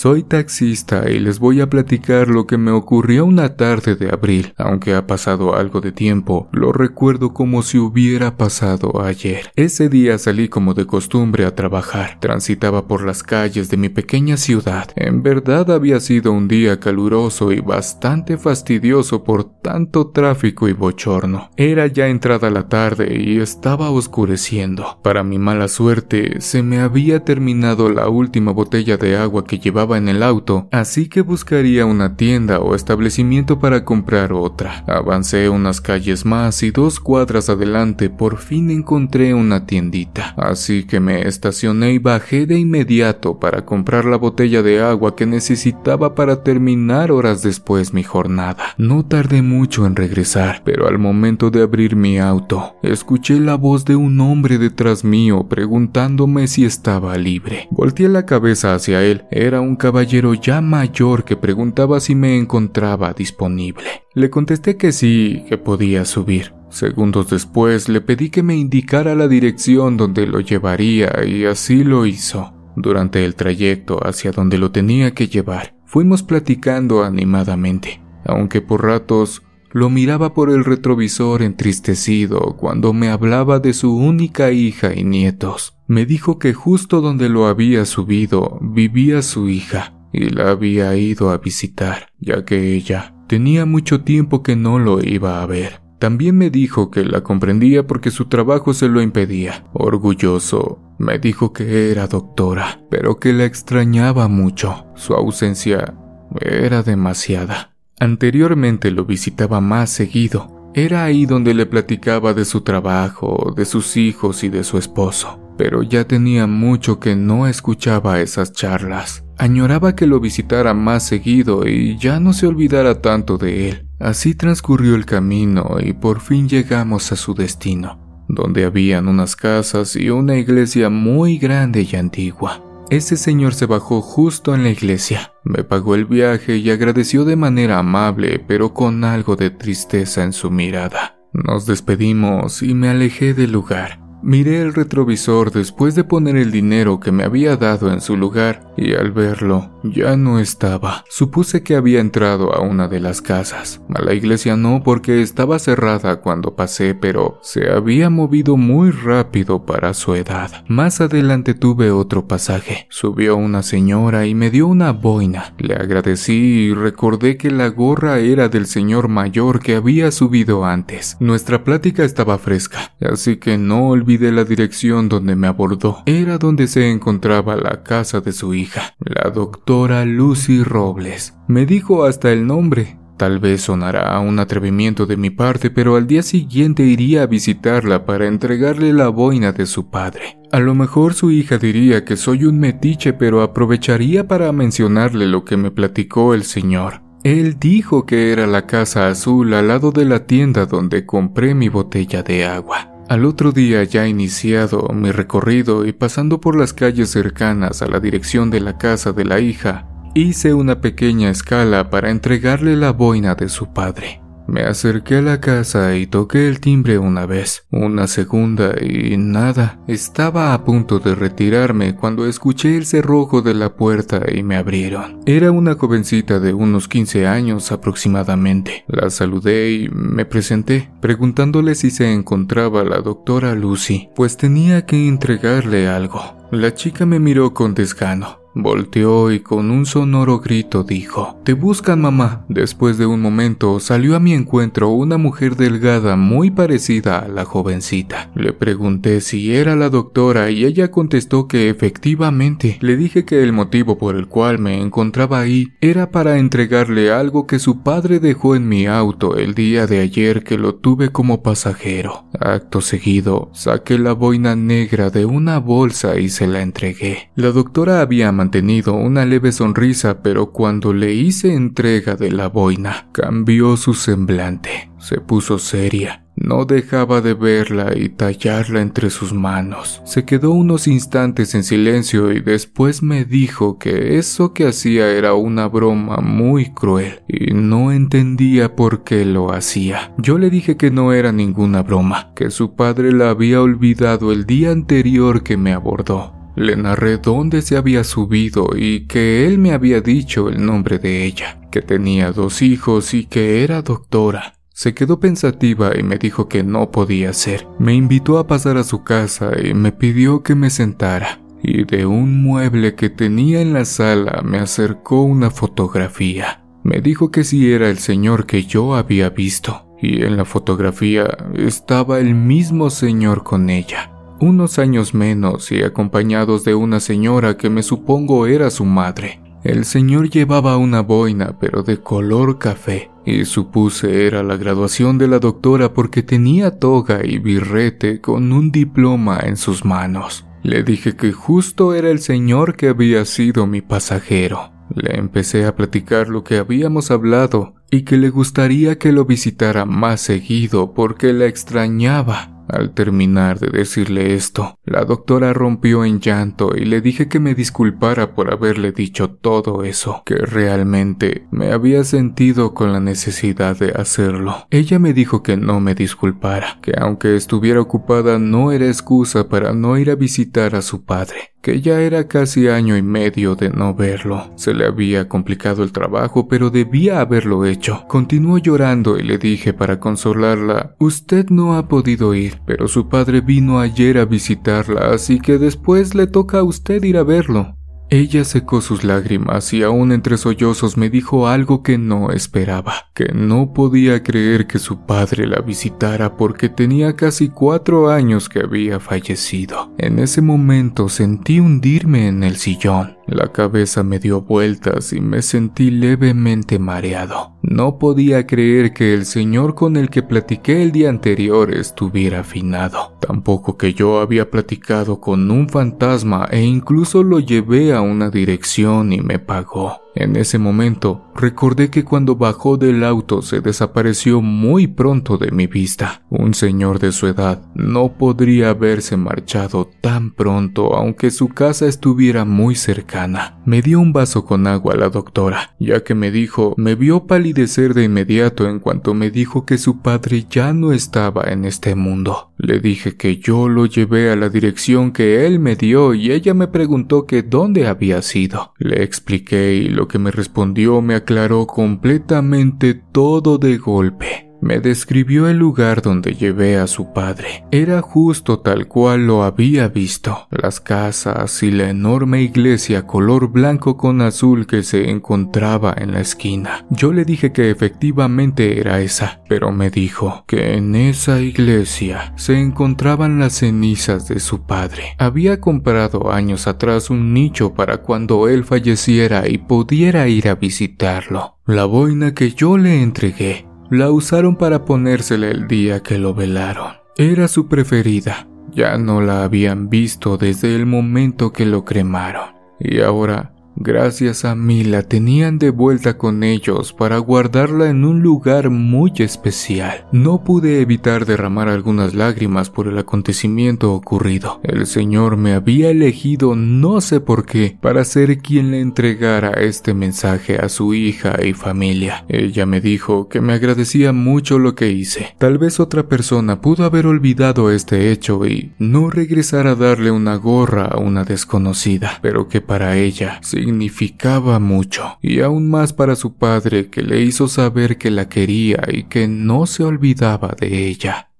Soy 0.00 0.22
taxista 0.22 1.10
y 1.10 1.18
les 1.18 1.40
voy 1.40 1.60
a 1.60 1.68
platicar 1.68 2.28
lo 2.28 2.46
que 2.46 2.56
me 2.56 2.70
ocurrió 2.70 3.24
una 3.24 3.56
tarde 3.56 3.96
de 3.96 4.10
abril. 4.10 4.54
Aunque 4.56 4.94
ha 4.94 5.08
pasado 5.08 5.56
algo 5.56 5.80
de 5.80 5.90
tiempo, 5.90 6.48
lo 6.52 6.70
recuerdo 6.70 7.34
como 7.34 7.62
si 7.62 7.78
hubiera 7.78 8.36
pasado 8.36 9.02
ayer. 9.02 9.50
Ese 9.56 9.88
día 9.88 10.16
salí 10.18 10.48
como 10.48 10.74
de 10.74 10.86
costumbre 10.86 11.44
a 11.44 11.56
trabajar. 11.56 12.20
Transitaba 12.20 12.86
por 12.86 13.04
las 13.04 13.24
calles 13.24 13.70
de 13.70 13.76
mi 13.76 13.88
pequeña 13.88 14.36
ciudad. 14.36 14.88
En 14.94 15.24
verdad 15.24 15.68
había 15.72 15.98
sido 15.98 16.30
un 16.30 16.46
día 16.46 16.78
caluroso 16.78 17.50
y 17.50 17.58
bastante 17.58 18.38
fastidioso 18.38 19.24
por 19.24 19.42
tanto 19.62 20.10
tráfico 20.10 20.68
y 20.68 20.74
bochorno. 20.74 21.50
Era 21.56 21.88
ya 21.88 22.06
entrada 22.06 22.50
la 22.50 22.68
tarde 22.68 23.20
y 23.20 23.40
estaba 23.40 23.90
oscureciendo. 23.90 25.00
Para 25.02 25.24
mi 25.24 25.38
mala 25.38 25.66
suerte, 25.66 26.40
se 26.40 26.62
me 26.62 26.78
había 26.78 27.24
terminado 27.24 27.90
la 27.90 28.08
última 28.08 28.52
botella 28.52 28.96
de 28.96 29.16
agua 29.16 29.42
que 29.42 29.58
llevaba 29.58 29.87
en 29.96 30.08
el 30.08 30.22
auto, 30.22 30.68
así 30.72 31.08
que 31.08 31.22
buscaría 31.22 31.86
una 31.86 32.16
tienda 32.16 32.60
o 32.60 32.74
establecimiento 32.74 33.58
para 33.58 33.84
comprar 33.84 34.32
otra. 34.32 34.84
Avancé 34.86 35.48
unas 35.48 35.80
calles 35.80 36.24
más 36.24 36.62
y 36.62 36.70
dos 36.70 37.00
cuadras 37.00 37.48
adelante 37.48 38.10
por 38.10 38.38
fin 38.38 38.70
encontré 38.70 39.34
una 39.34 39.66
tiendita, 39.66 40.34
así 40.36 40.84
que 40.84 41.00
me 41.00 41.26
estacioné 41.26 41.92
y 41.92 41.98
bajé 41.98 42.46
de 42.46 42.58
inmediato 42.58 43.38
para 43.38 43.64
comprar 43.64 44.04
la 44.04 44.16
botella 44.16 44.62
de 44.62 44.82
agua 44.82 45.16
que 45.16 45.26
necesitaba 45.26 46.14
para 46.14 46.42
terminar 46.42 47.10
horas 47.10 47.42
después 47.42 47.94
mi 47.94 48.02
jornada. 48.02 48.74
No 48.76 49.04
tardé 49.04 49.42
mucho 49.42 49.86
en 49.86 49.96
regresar, 49.96 50.62
pero 50.64 50.88
al 50.88 50.98
momento 50.98 51.50
de 51.50 51.62
abrir 51.62 51.96
mi 51.96 52.18
auto, 52.18 52.76
escuché 52.82 53.40
la 53.40 53.54
voz 53.54 53.84
de 53.84 53.96
un 53.96 54.20
hombre 54.20 54.58
detrás 54.58 55.04
mío 55.04 55.46
preguntándome 55.48 56.46
si 56.46 56.64
estaba 56.64 57.16
libre. 57.16 57.68
Volteé 57.70 58.08
la 58.08 58.26
cabeza 58.26 58.74
hacia 58.74 59.02
él. 59.02 59.24
Era 59.30 59.60
un 59.60 59.76
caballero 59.78 60.34
ya 60.34 60.60
mayor 60.60 61.24
que 61.24 61.36
preguntaba 61.36 62.00
si 62.00 62.14
me 62.14 62.36
encontraba 62.36 63.14
disponible. 63.14 64.02
Le 64.14 64.28
contesté 64.28 64.76
que 64.76 64.92
sí, 64.92 65.44
que 65.48 65.56
podía 65.56 66.04
subir. 66.04 66.52
Segundos 66.68 67.30
después 67.30 67.88
le 67.88 68.02
pedí 68.02 68.28
que 68.28 68.42
me 68.42 68.56
indicara 68.56 69.14
la 69.14 69.28
dirección 69.28 69.96
donde 69.96 70.26
lo 70.26 70.40
llevaría 70.40 71.24
y 71.26 71.46
así 71.46 71.84
lo 71.84 72.04
hizo. 72.04 72.52
Durante 72.76 73.24
el 73.24 73.34
trayecto 73.34 73.98
hacia 74.06 74.30
donde 74.30 74.58
lo 74.58 74.70
tenía 74.70 75.12
que 75.12 75.28
llevar, 75.28 75.74
fuimos 75.86 76.22
platicando 76.22 77.02
animadamente, 77.04 78.02
aunque 78.24 78.60
por 78.60 78.84
ratos 78.84 79.42
lo 79.70 79.90
miraba 79.90 80.34
por 80.34 80.50
el 80.50 80.64
retrovisor 80.64 81.42
entristecido 81.42 82.56
cuando 82.56 82.92
me 82.92 83.08
hablaba 83.08 83.58
de 83.58 83.72
su 83.72 83.96
única 83.96 84.50
hija 84.50 84.94
y 84.94 85.04
nietos. 85.04 85.77
Me 85.88 86.04
dijo 86.04 86.38
que 86.38 86.52
justo 86.52 87.00
donde 87.00 87.30
lo 87.30 87.46
había 87.46 87.86
subido 87.86 88.58
vivía 88.60 89.22
su 89.22 89.48
hija 89.48 89.94
y 90.12 90.28
la 90.28 90.50
había 90.50 90.94
ido 90.96 91.30
a 91.30 91.38
visitar, 91.38 92.10
ya 92.20 92.44
que 92.44 92.74
ella 92.74 93.14
tenía 93.26 93.64
mucho 93.64 94.02
tiempo 94.02 94.42
que 94.42 94.54
no 94.54 94.78
lo 94.78 95.02
iba 95.02 95.42
a 95.42 95.46
ver. 95.46 95.80
También 95.98 96.36
me 96.36 96.50
dijo 96.50 96.90
que 96.90 97.06
la 97.06 97.22
comprendía 97.22 97.86
porque 97.86 98.10
su 98.10 98.26
trabajo 98.26 98.74
se 98.74 98.88
lo 98.90 99.00
impedía. 99.00 99.64
Orgulloso, 99.72 100.78
me 100.98 101.18
dijo 101.18 101.54
que 101.54 101.90
era 101.90 102.06
doctora, 102.06 102.82
pero 102.90 103.18
que 103.18 103.32
la 103.32 103.46
extrañaba 103.46 104.28
mucho. 104.28 104.84
Su 104.94 105.14
ausencia 105.14 105.94
era 106.38 106.82
demasiada. 106.82 107.72
Anteriormente 107.98 108.90
lo 108.90 109.06
visitaba 109.06 109.62
más 109.62 109.88
seguido. 109.88 110.70
Era 110.74 111.04
ahí 111.04 111.24
donde 111.24 111.54
le 111.54 111.64
platicaba 111.64 112.34
de 112.34 112.44
su 112.44 112.60
trabajo, 112.60 113.54
de 113.56 113.64
sus 113.64 113.96
hijos 113.96 114.44
y 114.44 114.50
de 114.50 114.64
su 114.64 114.76
esposo. 114.76 115.47
Pero 115.58 115.82
ya 115.82 116.06
tenía 116.06 116.46
mucho 116.46 117.00
que 117.00 117.16
no 117.16 117.46
escuchaba 117.46 118.20
esas 118.20 118.52
charlas. 118.52 119.24
Añoraba 119.36 119.94
que 119.94 120.06
lo 120.06 120.20
visitara 120.20 120.72
más 120.72 121.04
seguido 121.04 121.68
y 121.68 121.98
ya 121.98 122.20
no 122.20 122.32
se 122.32 122.46
olvidara 122.46 123.02
tanto 123.02 123.36
de 123.36 123.68
él. 123.68 123.88
Así 124.00 124.34
transcurrió 124.34 124.94
el 124.94 125.04
camino 125.04 125.76
y 125.80 125.92
por 125.92 126.20
fin 126.20 126.48
llegamos 126.48 127.12
a 127.12 127.16
su 127.16 127.34
destino, 127.34 128.24
donde 128.28 128.64
habían 128.64 129.08
unas 129.08 129.36
casas 129.36 129.96
y 129.96 130.10
una 130.10 130.36
iglesia 130.36 130.88
muy 130.88 131.38
grande 131.38 131.86
y 131.90 131.96
antigua. 131.96 132.62
Ese 132.90 133.16
señor 133.16 133.54
se 133.54 133.66
bajó 133.66 134.00
justo 134.00 134.54
en 134.54 134.62
la 134.62 134.70
iglesia, 134.70 135.32
me 135.44 135.62
pagó 135.62 135.94
el 135.94 136.06
viaje 136.06 136.56
y 136.56 136.70
agradeció 136.70 137.24
de 137.26 137.36
manera 137.36 137.78
amable, 137.78 138.38
pero 138.38 138.72
con 138.72 139.04
algo 139.04 139.36
de 139.36 139.50
tristeza 139.50 140.24
en 140.24 140.32
su 140.32 140.50
mirada. 140.50 141.18
Nos 141.32 141.66
despedimos 141.66 142.62
y 142.62 142.72
me 142.72 142.88
alejé 142.88 143.34
del 143.34 143.52
lugar. 143.52 144.07
Miré 144.22 144.60
el 144.60 144.74
retrovisor 144.74 145.52
después 145.52 145.94
de 145.94 146.02
poner 146.02 146.36
el 146.36 146.50
dinero 146.50 146.98
que 146.98 147.12
me 147.12 147.22
había 147.22 147.56
dado 147.56 147.92
en 147.92 148.00
su 148.00 148.16
lugar 148.16 148.72
y 148.76 148.94
al 148.94 149.12
verlo 149.12 149.70
ya 149.84 150.16
no 150.16 150.40
estaba. 150.40 151.04
Supuse 151.08 151.62
que 151.62 151.76
había 151.76 152.00
entrado 152.00 152.52
a 152.52 152.60
una 152.60 152.88
de 152.88 152.98
las 152.98 153.22
casas. 153.22 153.80
A 153.94 154.02
la 154.02 154.14
iglesia 154.14 154.56
no 154.56 154.82
porque 154.82 155.22
estaba 155.22 155.60
cerrada 155.60 156.20
cuando 156.20 156.56
pasé, 156.56 156.96
pero 156.96 157.38
se 157.42 157.70
había 157.70 158.10
movido 158.10 158.56
muy 158.56 158.90
rápido 158.90 159.64
para 159.64 159.94
su 159.94 160.14
edad. 160.16 160.64
Más 160.66 161.00
adelante 161.00 161.54
tuve 161.54 161.92
otro 161.92 162.26
pasaje. 162.26 162.86
Subió 162.90 163.36
una 163.36 163.62
señora 163.62 164.26
y 164.26 164.34
me 164.34 164.50
dio 164.50 164.66
una 164.66 164.92
boina. 164.92 165.54
Le 165.58 165.74
agradecí 165.74 166.32
y 166.32 166.74
recordé 166.74 167.36
que 167.36 167.52
la 167.52 167.68
gorra 167.68 168.18
era 168.18 168.48
del 168.48 168.66
señor 168.66 169.06
mayor 169.08 169.60
que 169.60 169.76
había 169.76 170.10
subido 170.10 170.64
antes. 170.64 171.16
Nuestra 171.20 171.62
plática 171.62 172.04
estaba 172.04 172.38
fresca, 172.38 172.92
así 173.00 173.36
que 173.36 173.58
no 173.58 173.88
olvidé 173.88 174.07
de 174.16 174.32
la 174.32 174.44
dirección 174.44 175.08
donde 175.08 175.36
me 175.36 175.46
abordó. 175.46 176.02
Era 176.06 176.38
donde 176.38 176.66
se 176.66 176.90
encontraba 176.90 177.56
la 177.56 177.82
casa 177.82 178.20
de 178.20 178.32
su 178.32 178.54
hija, 178.54 178.94
la 178.98 179.30
doctora 179.30 180.04
Lucy 180.04 180.62
Robles. 180.62 181.34
Me 181.46 181.66
dijo 181.66 182.04
hasta 182.04 182.32
el 182.32 182.46
nombre. 182.46 182.98
Tal 183.18 183.40
vez 183.40 183.62
sonará 183.62 184.16
un 184.20 184.38
atrevimiento 184.38 185.04
de 185.04 185.16
mi 185.16 185.30
parte, 185.30 185.70
pero 185.70 185.96
al 185.96 186.06
día 186.06 186.22
siguiente 186.22 186.84
iría 186.84 187.22
a 187.22 187.26
visitarla 187.26 188.06
para 188.06 188.28
entregarle 188.28 188.92
la 188.92 189.08
boina 189.08 189.50
de 189.50 189.66
su 189.66 189.90
padre. 189.90 190.38
A 190.52 190.60
lo 190.60 190.74
mejor 190.76 191.14
su 191.14 191.32
hija 191.32 191.58
diría 191.58 192.04
que 192.04 192.16
soy 192.16 192.44
un 192.44 192.60
metiche, 192.60 193.12
pero 193.12 193.42
aprovecharía 193.42 194.28
para 194.28 194.52
mencionarle 194.52 195.26
lo 195.26 195.44
que 195.44 195.56
me 195.56 195.72
platicó 195.72 196.32
el 196.32 196.44
señor. 196.44 197.02
Él 197.24 197.58
dijo 197.58 198.06
que 198.06 198.32
era 198.32 198.46
la 198.46 198.66
casa 198.66 199.08
azul 199.08 199.52
al 199.52 199.66
lado 199.66 199.90
de 199.90 200.04
la 200.04 200.24
tienda 200.24 200.66
donde 200.66 201.04
compré 201.04 201.54
mi 201.54 201.68
botella 201.68 202.22
de 202.22 202.46
agua. 202.46 202.94
Al 203.08 203.24
otro 203.24 203.52
día 203.52 203.84
ya 203.84 204.06
iniciado 204.06 204.86
mi 204.92 205.10
recorrido 205.12 205.86
y 205.86 205.94
pasando 205.94 206.42
por 206.42 206.58
las 206.58 206.74
calles 206.74 207.08
cercanas 207.08 207.80
a 207.80 207.86
la 207.86 208.00
dirección 208.00 208.50
de 208.50 208.60
la 208.60 208.76
casa 208.76 209.12
de 209.12 209.24
la 209.24 209.40
hija, 209.40 209.88
hice 210.14 210.52
una 210.52 210.82
pequeña 210.82 211.30
escala 211.30 211.88
para 211.88 212.10
entregarle 212.10 212.76
la 212.76 212.92
boina 212.92 213.34
de 213.34 213.48
su 213.48 213.72
padre. 213.72 214.20
Me 214.48 214.62
acerqué 214.62 215.16
a 215.16 215.22
la 215.22 215.40
casa 215.40 215.94
y 215.94 216.06
toqué 216.06 216.48
el 216.48 216.60
timbre 216.60 216.98
una 216.98 217.26
vez, 217.26 217.66
una 217.70 218.06
segunda 218.06 218.74
y 218.82 219.18
nada. 219.18 219.78
Estaba 219.86 220.54
a 220.54 220.64
punto 220.64 221.00
de 221.00 221.14
retirarme 221.14 221.94
cuando 221.94 222.26
escuché 222.26 222.78
el 222.78 222.86
cerrojo 222.86 223.42
de 223.42 223.52
la 223.52 223.76
puerta 223.76 224.22
y 224.34 224.42
me 224.42 224.56
abrieron. 224.56 225.20
Era 225.26 225.50
una 225.50 225.74
jovencita 225.74 226.40
de 226.40 226.54
unos 226.54 226.88
15 226.88 227.26
años 227.26 227.70
aproximadamente. 227.72 228.84
La 228.88 229.10
saludé 229.10 229.70
y 229.70 229.88
me 229.90 230.24
presenté, 230.24 230.90
preguntándole 231.02 231.74
si 231.74 231.90
se 231.90 232.10
encontraba 232.10 232.84
la 232.84 233.02
doctora 233.02 233.54
Lucy, 233.54 234.08
pues 234.16 234.38
tenía 234.38 234.86
que 234.86 235.08
entregarle 235.08 235.88
algo. 235.88 236.38
La 236.50 236.74
chica 236.74 237.04
me 237.04 237.20
miró 237.20 237.52
con 237.52 237.74
desgano. 237.74 238.37
Volteó 238.54 239.30
y 239.30 239.40
con 239.40 239.70
un 239.70 239.86
sonoro 239.86 240.40
grito 240.40 240.82
dijo, 240.82 241.38
Te 241.44 241.52
buscan 241.52 242.00
mamá. 242.00 242.44
Después 242.48 242.98
de 242.98 243.06
un 243.06 243.20
momento 243.20 243.78
salió 243.78 244.16
a 244.16 244.20
mi 244.20 244.32
encuentro 244.32 244.88
una 244.90 245.18
mujer 245.18 245.56
delgada 245.56 246.16
muy 246.16 246.50
parecida 246.50 247.18
a 247.18 247.28
la 247.28 247.44
jovencita. 247.44 248.30
Le 248.34 248.52
pregunté 248.52 249.20
si 249.20 249.54
era 249.54 249.76
la 249.76 249.90
doctora 249.90 250.50
y 250.50 250.64
ella 250.64 250.90
contestó 250.90 251.46
que 251.46 251.68
efectivamente. 251.68 252.78
Le 252.80 252.96
dije 252.96 253.24
que 253.24 253.42
el 253.42 253.52
motivo 253.52 253.98
por 253.98 254.16
el 254.16 254.26
cual 254.26 254.58
me 254.58 254.80
encontraba 254.80 255.40
ahí 255.40 255.68
era 255.80 256.10
para 256.10 256.38
entregarle 256.38 257.12
algo 257.12 257.46
que 257.46 257.58
su 257.58 257.82
padre 257.82 258.18
dejó 258.18 258.56
en 258.56 258.68
mi 258.68 258.86
auto 258.86 259.36
el 259.36 259.54
día 259.54 259.86
de 259.86 260.00
ayer 260.00 260.42
que 260.42 260.58
lo 260.58 260.74
tuve 260.74 261.10
como 261.10 261.42
pasajero. 261.42 262.24
Acto 262.40 262.80
seguido, 262.80 263.50
saqué 263.52 263.98
la 263.98 264.12
boina 264.12 264.56
negra 264.56 265.10
de 265.10 265.26
una 265.26 265.58
bolsa 265.58 266.18
y 266.18 266.28
se 266.28 266.46
la 266.46 266.62
entregué. 266.62 267.30
La 267.36 267.50
doctora 267.50 268.00
había 268.00 268.32
tenido 268.46 268.94
una 268.94 269.24
leve 269.24 269.52
sonrisa, 269.52 270.22
pero 270.22 270.52
cuando 270.52 270.92
le 270.92 271.12
hice 271.12 271.54
entrega 271.54 272.16
de 272.16 272.30
la 272.30 272.48
boina, 272.48 273.08
cambió 273.12 273.76
su 273.76 273.94
semblante. 273.94 274.90
Se 274.98 275.20
puso 275.20 275.58
seria. 275.58 276.24
No 276.40 276.64
dejaba 276.64 277.20
de 277.20 277.34
verla 277.34 277.92
y 277.96 278.10
tallarla 278.10 278.80
entre 278.80 279.10
sus 279.10 279.32
manos. 279.32 280.00
Se 280.04 280.24
quedó 280.24 280.52
unos 280.52 280.86
instantes 280.86 281.54
en 281.56 281.64
silencio 281.64 282.30
y 282.30 282.40
después 282.40 283.02
me 283.02 283.24
dijo 283.24 283.78
que 283.78 284.18
eso 284.18 284.54
que 284.54 284.68
hacía 284.68 285.10
era 285.10 285.34
una 285.34 285.66
broma 285.66 286.18
muy 286.18 286.72
cruel 286.72 287.22
y 287.26 287.54
no 287.54 287.90
entendía 287.90 288.76
por 288.76 289.02
qué 289.02 289.24
lo 289.24 289.52
hacía. 289.52 290.14
Yo 290.18 290.38
le 290.38 290.48
dije 290.48 290.76
que 290.76 290.92
no 290.92 291.12
era 291.12 291.32
ninguna 291.32 291.82
broma, 291.82 292.32
que 292.36 292.50
su 292.50 292.76
padre 292.76 293.12
la 293.12 293.30
había 293.30 293.60
olvidado 293.60 294.30
el 294.30 294.46
día 294.46 294.70
anterior 294.70 295.42
que 295.42 295.56
me 295.56 295.72
abordó 295.72 296.37
le 296.58 296.76
narré 296.76 297.18
dónde 297.18 297.62
se 297.62 297.76
había 297.76 298.04
subido 298.04 298.70
y 298.76 299.06
que 299.06 299.46
él 299.46 299.58
me 299.58 299.72
había 299.72 300.00
dicho 300.00 300.48
el 300.48 300.64
nombre 300.64 300.98
de 300.98 301.24
ella, 301.24 301.60
que 301.70 301.82
tenía 301.82 302.32
dos 302.32 302.62
hijos 302.62 303.14
y 303.14 303.26
que 303.26 303.62
era 303.62 303.82
doctora. 303.82 304.54
Se 304.72 304.94
quedó 304.94 305.18
pensativa 305.18 305.92
y 305.98 306.02
me 306.02 306.18
dijo 306.18 306.48
que 306.48 306.62
no 306.62 306.90
podía 306.90 307.32
ser. 307.32 307.66
Me 307.78 307.94
invitó 307.94 308.38
a 308.38 308.46
pasar 308.46 308.76
a 308.76 308.84
su 308.84 309.02
casa 309.02 309.52
y 309.60 309.74
me 309.74 309.92
pidió 309.92 310.42
que 310.42 310.54
me 310.54 310.70
sentara. 310.70 311.40
Y 311.62 311.84
de 311.84 312.06
un 312.06 312.42
mueble 312.42 312.94
que 312.94 313.10
tenía 313.10 313.60
en 313.60 313.72
la 313.72 313.84
sala 313.84 314.42
me 314.44 314.58
acercó 314.58 315.22
una 315.22 315.50
fotografía. 315.50 316.62
Me 316.84 317.00
dijo 317.00 317.32
que 317.32 317.42
si 317.42 317.72
era 317.72 317.90
el 317.90 317.98
señor 317.98 318.46
que 318.46 318.64
yo 318.64 318.94
había 318.94 319.30
visto. 319.30 319.84
Y 320.00 320.22
en 320.22 320.36
la 320.36 320.44
fotografía 320.44 321.36
estaba 321.56 322.20
el 322.20 322.36
mismo 322.36 322.90
señor 322.90 323.42
con 323.42 323.70
ella 323.70 324.12
unos 324.40 324.78
años 324.78 325.14
menos 325.14 325.72
y 325.72 325.82
acompañados 325.82 326.64
de 326.64 326.74
una 326.74 327.00
señora 327.00 327.56
que 327.56 327.70
me 327.70 327.82
supongo 327.82 328.46
era 328.46 328.70
su 328.70 328.84
madre. 328.84 329.40
El 329.64 329.84
señor 329.84 330.30
llevaba 330.30 330.76
una 330.76 331.00
boina 331.00 331.58
pero 331.58 331.82
de 331.82 332.00
color 332.00 332.58
café 332.58 333.10
y 333.26 333.44
supuse 333.44 334.26
era 334.26 334.42
la 334.42 334.56
graduación 334.56 335.18
de 335.18 335.28
la 335.28 335.38
doctora 335.38 335.92
porque 335.92 336.22
tenía 336.22 336.78
toga 336.78 337.20
y 337.24 337.38
birrete 337.38 338.20
con 338.20 338.52
un 338.52 338.70
diploma 338.70 339.40
en 339.42 339.56
sus 339.56 339.84
manos. 339.84 340.46
Le 340.62 340.82
dije 340.82 341.16
que 341.16 341.32
justo 341.32 341.94
era 341.94 342.10
el 342.10 342.20
señor 342.20 342.76
que 342.76 342.88
había 342.88 343.24
sido 343.24 343.66
mi 343.66 343.80
pasajero. 343.80 344.72
Le 344.94 345.18
empecé 345.18 345.66
a 345.66 345.76
platicar 345.76 346.28
lo 346.28 346.44
que 346.44 346.58
habíamos 346.58 347.10
hablado 347.10 347.74
y 347.90 348.02
que 348.02 348.16
le 348.16 348.30
gustaría 348.30 348.98
que 348.98 349.12
lo 349.12 349.24
visitara 349.24 349.84
más 349.84 350.20
seguido 350.20 350.94
porque 350.94 351.32
la 351.32 351.46
extrañaba. 351.46 352.57
Al 352.68 352.92
terminar 352.92 353.58
de 353.58 353.70
decirle 353.70 354.34
esto, 354.34 354.78
la 354.84 355.04
doctora 355.04 355.52
rompió 355.52 356.04
en 356.04 356.20
llanto 356.20 356.72
y 356.76 356.84
le 356.84 357.00
dije 357.00 357.28
que 357.28 357.40
me 357.40 357.54
disculpara 357.54 358.34
por 358.34 358.52
haberle 358.52 358.92
dicho 358.92 359.30
todo 359.30 359.84
eso, 359.84 360.22
que 360.26 360.36
realmente 360.36 361.46
me 361.50 361.72
había 361.72 362.04
sentido 362.04 362.74
con 362.74 362.92
la 362.92 363.00
necesidad 363.00 363.78
de 363.78 363.92
hacerlo. 363.92 364.66
Ella 364.70 364.98
me 364.98 365.12
dijo 365.12 365.42
que 365.42 365.56
no 365.56 365.80
me 365.80 365.94
disculpara, 365.94 366.78
que 366.82 366.92
aunque 366.98 367.36
estuviera 367.36 367.80
ocupada 367.80 368.38
no 368.38 368.70
era 368.70 368.86
excusa 368.86 369.48
para 369.48 369.72
no 369.72 369.96
ir 369.96 370.10
a 370.10 370.14
visitar 370.14 370.76
a 370.76 370.82
su 370.82 371.04
padre, 371.04 371.54
que 371.60 371.80
ya 371.80 372.00
era 372.00 372.28
casi 372.28 372.68
año 372.68 372.96
y 372.96 373.02
medio 373.02 373.54
de 373.54 373.70
no 373.70 373.94
verlo. 373.94 374.50
Se 374.56 374.74
le 374.74 374.86
había 374.86 375.28
complicado 375.28 375.82
el 375.82 375.92
trabajo, 375.92 376.48
pero 376.48 376.70
debía 376.70 377.20
haberlo 377.20 377.64
hecho. 377.64 378.04
Continuó 378.08 378.58
llorando 378.58 379.18
y 379.18 379.22
le 379.22 379.38
dije 379.38 379.72
para 379.72 380.00
consolarla, 380.00 380.94
usted 380.98 381.50
no 381.50 381.76
ha 381.76 381.88
podido 381.88 382.34
ir, 382.34 382.60
pero 382.66 382.88
su 382.88 383.08
padre 383.08 383.40
vino 383.40 383.80
ayer 383.80 384.18
a 384.18 384.24
visitarla, 384.24 385.12
así 385.12 385.40
que 385.40 385.58
después 385.58 386.14
le 386.14 386.26
toca 386.26 386.60
a 386.60 386.64
usted 386.64 387.02
ir 387.04 387.16
a 387.16 387.22
verlo. 387.24 387.76
Ella 388.10 388.44
secó 388.44 388.80
sus 388.80 389.04
lágrimas 389.04 389.74
y 389.74 389.82
aún 389.82 390.12
entre 390.12 390.38
sollozos 390.38 390.96
me 390.96 391.10
dijo 391.10 391.46
algo 391.46 391.82
que 391.82 391.98
no 391.98 392.30
esperaba, 392.30 393.10
que 393.12 393.32
no 393.34 393.74
podía 393.74 394.22
creer 394.22 394.66
que 394.66 394.78
su 394.78 395.04
padre 395.04 395.46
la 395.46 395.60
visitara 395.60 396.34
porque 396.38 396.70
tenía 396.70 397.16
casi 397.16 397.50
cuatro 397.50 398.08
años 398.08 398.48
que 398.48 398.60
había 398.60 398.98
fallecido. 398.98 399.92
En 399.98 400.18
ese 400.20 400.40
momento 400.40 401.10
sentí 401.10 401.60
hundirme 401.60 402.28
en 402.28 402.44
el 402.44 402.56
sillón. 402.56 403.17
La 403.28 403.52
cabeza 403.52 404.02
me 404.02 404.18
dio 404.18 404.40
vueltas 404.40 405.12
y 405.12 405.20
me 405.20 405.42
sentí 405.42 405.90
levemente 405.90 406.78
mareado. 406.78 407.52
No 407.60 407.98
podía 407.98 408.46
creer 408.46 408.94
que 408.94 409.12
el 409.12 409.26
señor 409.26 409.74
con 409.74 409.98
el 409.98 410.08
que 410.08 410.22
platiqué 410.22 410.82
el 410.82 410.92
día 410.92 411.10
anterior 411.10 411.70
estuviera 411.74 412.40
afinado. 412.40 413.12
Tampoco 413.20 413.76
que 413.76 413.92
yo 413.92 414.20
había 414.20 414.50
platicado 414.50 415.20
con 415.20 415.50
un 415.50 415.68
fantasma 415.68 416.48
e 416.50 416.62
incluso 416.62 417.22
lo 417.22 417.38
llevé 417.38 417.92
a 417.92 418.00
una 418.00 418.30
dirección 418.30 419.12
y 419.12 419.20
me 419.20 419.38
pagó. 419.38 420.07
En 420.14 420.36
ese 420.36 420.58
momento, 420.58 421.24
recordé 421.34 421.90
que 421.90 422.04
cuando 422.04 422.34
bajó 422.34 422.76
del 422.76 423.04
auto 423.04 423.42
se 423.42 423.60
desapareció 423.60 424.40
muy 424.40 424.86
pronto 424.86 425.38
de 425.38 425.50
mi 425.50 425.66
vista. 425.66 426.22
Un 426.28 426.54
señor 426.54 426.98
de 426.98 427.12
su 427.12 427.26
edad 427.26 427.62
no 427.74 428.14
podría 428.18 428.70
haberse 428.70 429.16
marchado 429.16 429.88
tan 430.00 430.32
pronto 430.32 430.96
aunque 430.96 431.30
su 431.30 431.48
casa 431.48 431.86
estuviera 431.86 432.44
muy 432.44 432.74
cercana. 432.74 433.60
Me 433.64 433.82
dio 433.82 434.00
un 434.00 434.12
vaso 434.12 434.44
con 434.44 434.66
agua 434.66 434.94
a 434.94 434.96
la 434.96 435.08
doctora, 435.10 435.76
ya 435.78 436.02
que 436.02 436.14
me 436.14 436.30
dijo, 436.30 436.74
me 436.76 436.94
vio 436.94 437.26
palidecer 437.26 437.94
de 437.94 438.04
inmediato 438.04 438.68
en 438.68 438.80
cuanto 438.80 439.14
me 439.14 439.30
dijo 439.30 439.66
que 439.66 439.78
su 439.78 440.00
padre 440.00 440.46
ya 440.48 440.72
no 440.72 440.92
estaba 440.92 441.44
en 441.44 441.64
este 441.64 441.94
mundo. 441.94 442.47
Le 442.58 442.80
dije 442.80 443.16
que 443.16 443.36
yo 443.36 443.68
lo 443.68 443.86
llevé 443.86 444.30
a 444.30 444.36
la 444.36 444.48
dirección 444.48 445.12
que 445.12 445.46
él 445.46 445.60
me 445.60 445.76
dio 445.76 446.12
y 446.12 446.32
ella 446.32 446.54
me 446.54 446.66
preguntó 446.66 447.24
que 447.24 447.44
dónde 447.44 447.86
había 447.86 448.20
sido. 448.20 448.74
Le 448.78 449.04
expliqué 449.04 449.74
y 449.74 449.88
lo 449.88 450.08
que 450.08 450.18
me 450.18 450.32
respondió 450.32 451.00
me 451.00 451.14
aclaró 451.14 451.68
completamente 451.68 452.94
todo 452.94 453.58
de 453.58 453.78
golpe. 453.78 454.47
Me 454.60 454.80
describió 454.80 455.48
el 455.48 455.58
lugar 455.58 456.02
donde 456.02 456.34
llevé 456.34 456.78
a 456.78 456.86
su 456.86 457.12
padre. 457.12 457.64
Era 457.70 458.02
justo 458.02 458.58
tal 458.58 458.88
cual 458.88 459.26
lo 459.26 459.44
había 459.44 459.88
visto. 459.88 460.48
Las 460.50 460.80
casas 460.80 461.62
y 461.62 461.70
la 461.70 461.90
enorme 461.90 462.42
iglesia 462.42 463.06
color 463.06 463.48
blanco 463.48 463.96
con 463.96 464.20
azul 464.20 464.66
que 464.66 464.82
se 464.82 465.10
encontraba 465.10 465.94
en 465.96 466.12
la 466.12 466.20
esquina. 466.20 466.84
Yo 466.90 467.12
le 467.12 467.24
dije 467.24 467.52
que 467.52 467.70
efectivamente 467.70 468.80
era 468.80 469.00
esa, 469.00 469.42
pero 469.48 469.70
me 469.70 469.90
dijo 469.90 470.44
que 470.46 470.74
en 470.74 470.94
esa 470.94 471.40
iglesia 471.40 472.32
se 472.36 472.58
encontraban 472.58 473.38
las 473.38 473.54
cenizas 473.54 474.28
de 474.28 474.40
su 474.40 474.62
padre. 474.66 475.14
Había 475.18 475.60
comprado 475.60 476.32
años 476.32 476.66
atrás 476.66 477.10
un 477.10 477.32
nicho 477.32 477.74
para 477.74 477.98
cuando 477.98 478.48
él 478.48 478.64
falleciera 478.64 479.48
y 479.48 479.58
pudiera 479.58 480.28
ir 480.28 480.48
a 480.48 480.54
visitarlo. 480.54 481.58
La 481.66 481.84
boina 481.84 482.32
que 482.32 482.52
yo 482.52 482.78
le 482.78 483.02
entregué 483.02 483.67
la 483.90 484.10
usaron 484.10 484.56
para 484.56 484.84
ponérsela 484.84 485.48
el 485.48 485.66
día 485.66 486.02
que 486.02 486.18
lo 486.18 486.34
velaron. 486.34 486.92
Era 487.16 487.48
su 487.48 487.68
preferida. 487.68 488.46
Ya 488.70 488.98
no 488.98 489.20
la 489.20 489.44
habían 489.44 489.88
visto 489.88 490.36
desde 490.36 490.74
el 490.74 490.86
momento 490.86 491.52
que 491.52 491.64
lo 491.64 491.84
cremaron. 491.84 492.50
Y 492.78 493.00
ahora 493.00 493.54
Gracias 493.80 494.44
a 494.44 494.56
mí 494.56 494.82
la 494.82 495.04
tenían 495.04 495.60
de 495.60 495.70
vuelta 495.70 496.18
con 496.18 496.42
ellos 496.42 496.92
para 496.92 497.18
guardarla 497.18 497.88
en 497.88 498.04
un 498.04 498.22
lugar 498.22 498.70
muy 498.70 499.12
especial. 499.18 500.04
No 500.10 500.42
pude 500.42 500.80
evitar 500.80 501.26
derramar 501.26 501.68
algunas 501.68 502.12
lágrimas 502.12 502.70
por 502.70 502.88
el 502.88 502.98
acontecimiento 502.98 503.92
ocurrido. 503.92 504.60
El 504.64 504.86
Señor 504.86 505.36
me 505.36 505.52
había 505.52 505.90
elegido 505.90 506.56
no 506.56 507.00
sé 507.00 507.20
por 507.20 507.46
qué 507.46 507.78
para 507.80 508.04
ser 508.04 508.38
quien 508.38 508.72
le 508.72 508.80
entregara 508.80 509.52
este 509.52 509.94
mensaje 509.94 510.56
a 510.56 510.68
su 510.68 510.92
hija 510.92 511.36
y 511.44 511.52
familia. 511.52 512.24
Ella 512.28 512.66
me 512.66 512.80
dijo 512.80 513.28
que 513.28 513.40
me 513.40 513.52
agradecía 513.52 514.12
mucho 514.12 514.58
lo 514.58 514.74
que 514.74 514.90
hice. 514.90 515.36
Tal 515.38 515.56
vez 515.56 515.78
otra 515.78 516.08
persona 516.08 516.60
pudo 516.60 516.84
haber 516.84 517.06
olvidado 517.06 517.70
este 517.70 518.10
hecho 518.10 518.44
y 518.44 518.72
no 518.80 519.08
regresar 519.08 519.68
a 519.68 519.76
darle 519.76 520.10
una 520.10 520.34
gorra 520.34 520.86
a 520.86 520.98
una 520.98 521.22
desconocida, 521.22 522.18
pero 522.22 522.48
que 522.48 522.60
para 522.60 522.96
ella 522.96 523.38
significaba 523.68 524.58
mucho, 524.58 525.18
y 525.20 525.40
aún 525.40 525.68
más 525.68 525.92
para 525.92 526.16
su 526.16 526.34
padre 526.36 526.88
que 526.88 527.02
le 527.02 527.20
hizo 527.20 527.48
saber 527.48 527.98
que 527.98 528.10
la 528.10 528.26
quería 528.26 528.82
y 528.90 529.04
que 529.04 529.28
no 529.28 529.66
se 529.66 529.84
olvidaba 529.84 530.54
de 530.58 530.88
ella, 530.88 531.30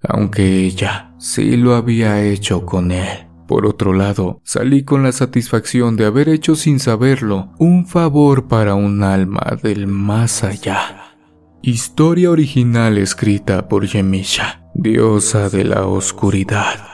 aunque 0.00 0.60
ella 0.60 1.12
sí 1.18 1.56
lo 1.56 1.74
había 1.74 2.22
hecho 2.22 2.64
con 2.64 2.92
él. 2.92 3.26
Por 3.48 3.66
otro 3.66 3.92
lado, 3.92 4.40
salí 4.44 4.84
con 4.84 5.02
la 5.02 5.10
satisfacción 5.10 5.96
de 5.96 6.06
haber 6.06 6.28
hecho 6.28 6.54
sin 6.54 6.78
saberlo 6.78 7.50
un 7.58 7.86
favor 7.86 8.46
para 8.46 8.74
un 8.74 9.02
alma 9.02 9.58
del 9.60 9.88
más 9.88 10.44
allá. 10.44 11.16
Historia 11.60 12.30
original 12.30 12.98
escrita 12.98 13.68
por 13.68 13.84
Yemisha, 13.84 14.70
diosa 14.74 15.50
de 15.50 15.64
la 15.64 15.86
oscuridad. 15.86 16.93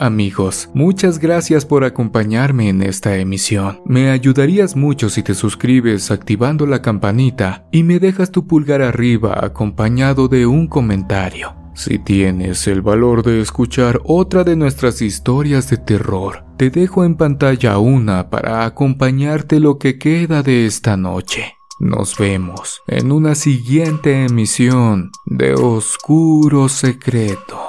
Amigos, 0.00 0.70
muchas 0.74 1.18
gracias 1.18 1.66
por 1.66 1.82
acompañarme 1.82 2.68
en 2.68 2.82
esta 2.82 3.16
emisión. 3.16 3.80
Me 3.84 4.10
ayudarías 4.10 4.76
mucho 4.76 5.10
si 5.10 5.24
te 5.24 5.34
suscribes 5.34 6.12
activando 6.12 6.66
la 6.66 6.80
campanita 6.82 7.66
y 7.72 7.82
me 7.82 7.98
dejas 7.98 8.30
tu 8.30 8.46
pulgar 8.46 8.80
arriba 8.80 9.44
acompañado 9.44 10.28
de 10.28 10.46
un 10.46 10.68
comentario. 10.68 11.56
Si 11.74 11.98
tienes 11.98 12.68
el 12.68 12.80
valor 12.80 13.24
de 13.24 13.40
escuchar 13.40 14.00
otra 14.04 14.44
de 14.44 14.54
nuestras 14.54 15.02
historias 15.02 15.68
de 15.68 15.78
terror, 15.78 16.44
te 16.56 16.70
dejo 16.70 17.04
en 17.04 17.16
pantalla 17.16 17.78
una 17.78 18.30
para 18.30 18.64
acompañarte 18.64 19.58
lo 19.58 19.78
que 19.78 19.98
queda 19.98 20.44
de 20.44 20.66
esta 20.66 20.96
noche. 20.96 21.56
Nos 21.80 22.16
vemos 22.16 22.82
en 22.86 23.10
una 23.10 23.34
siguiente 23.34 24.24
emisión 24.24 25.10
de 25.24 25.54
Oscuro 25.54 26.68
Secreto. 26.68 27.68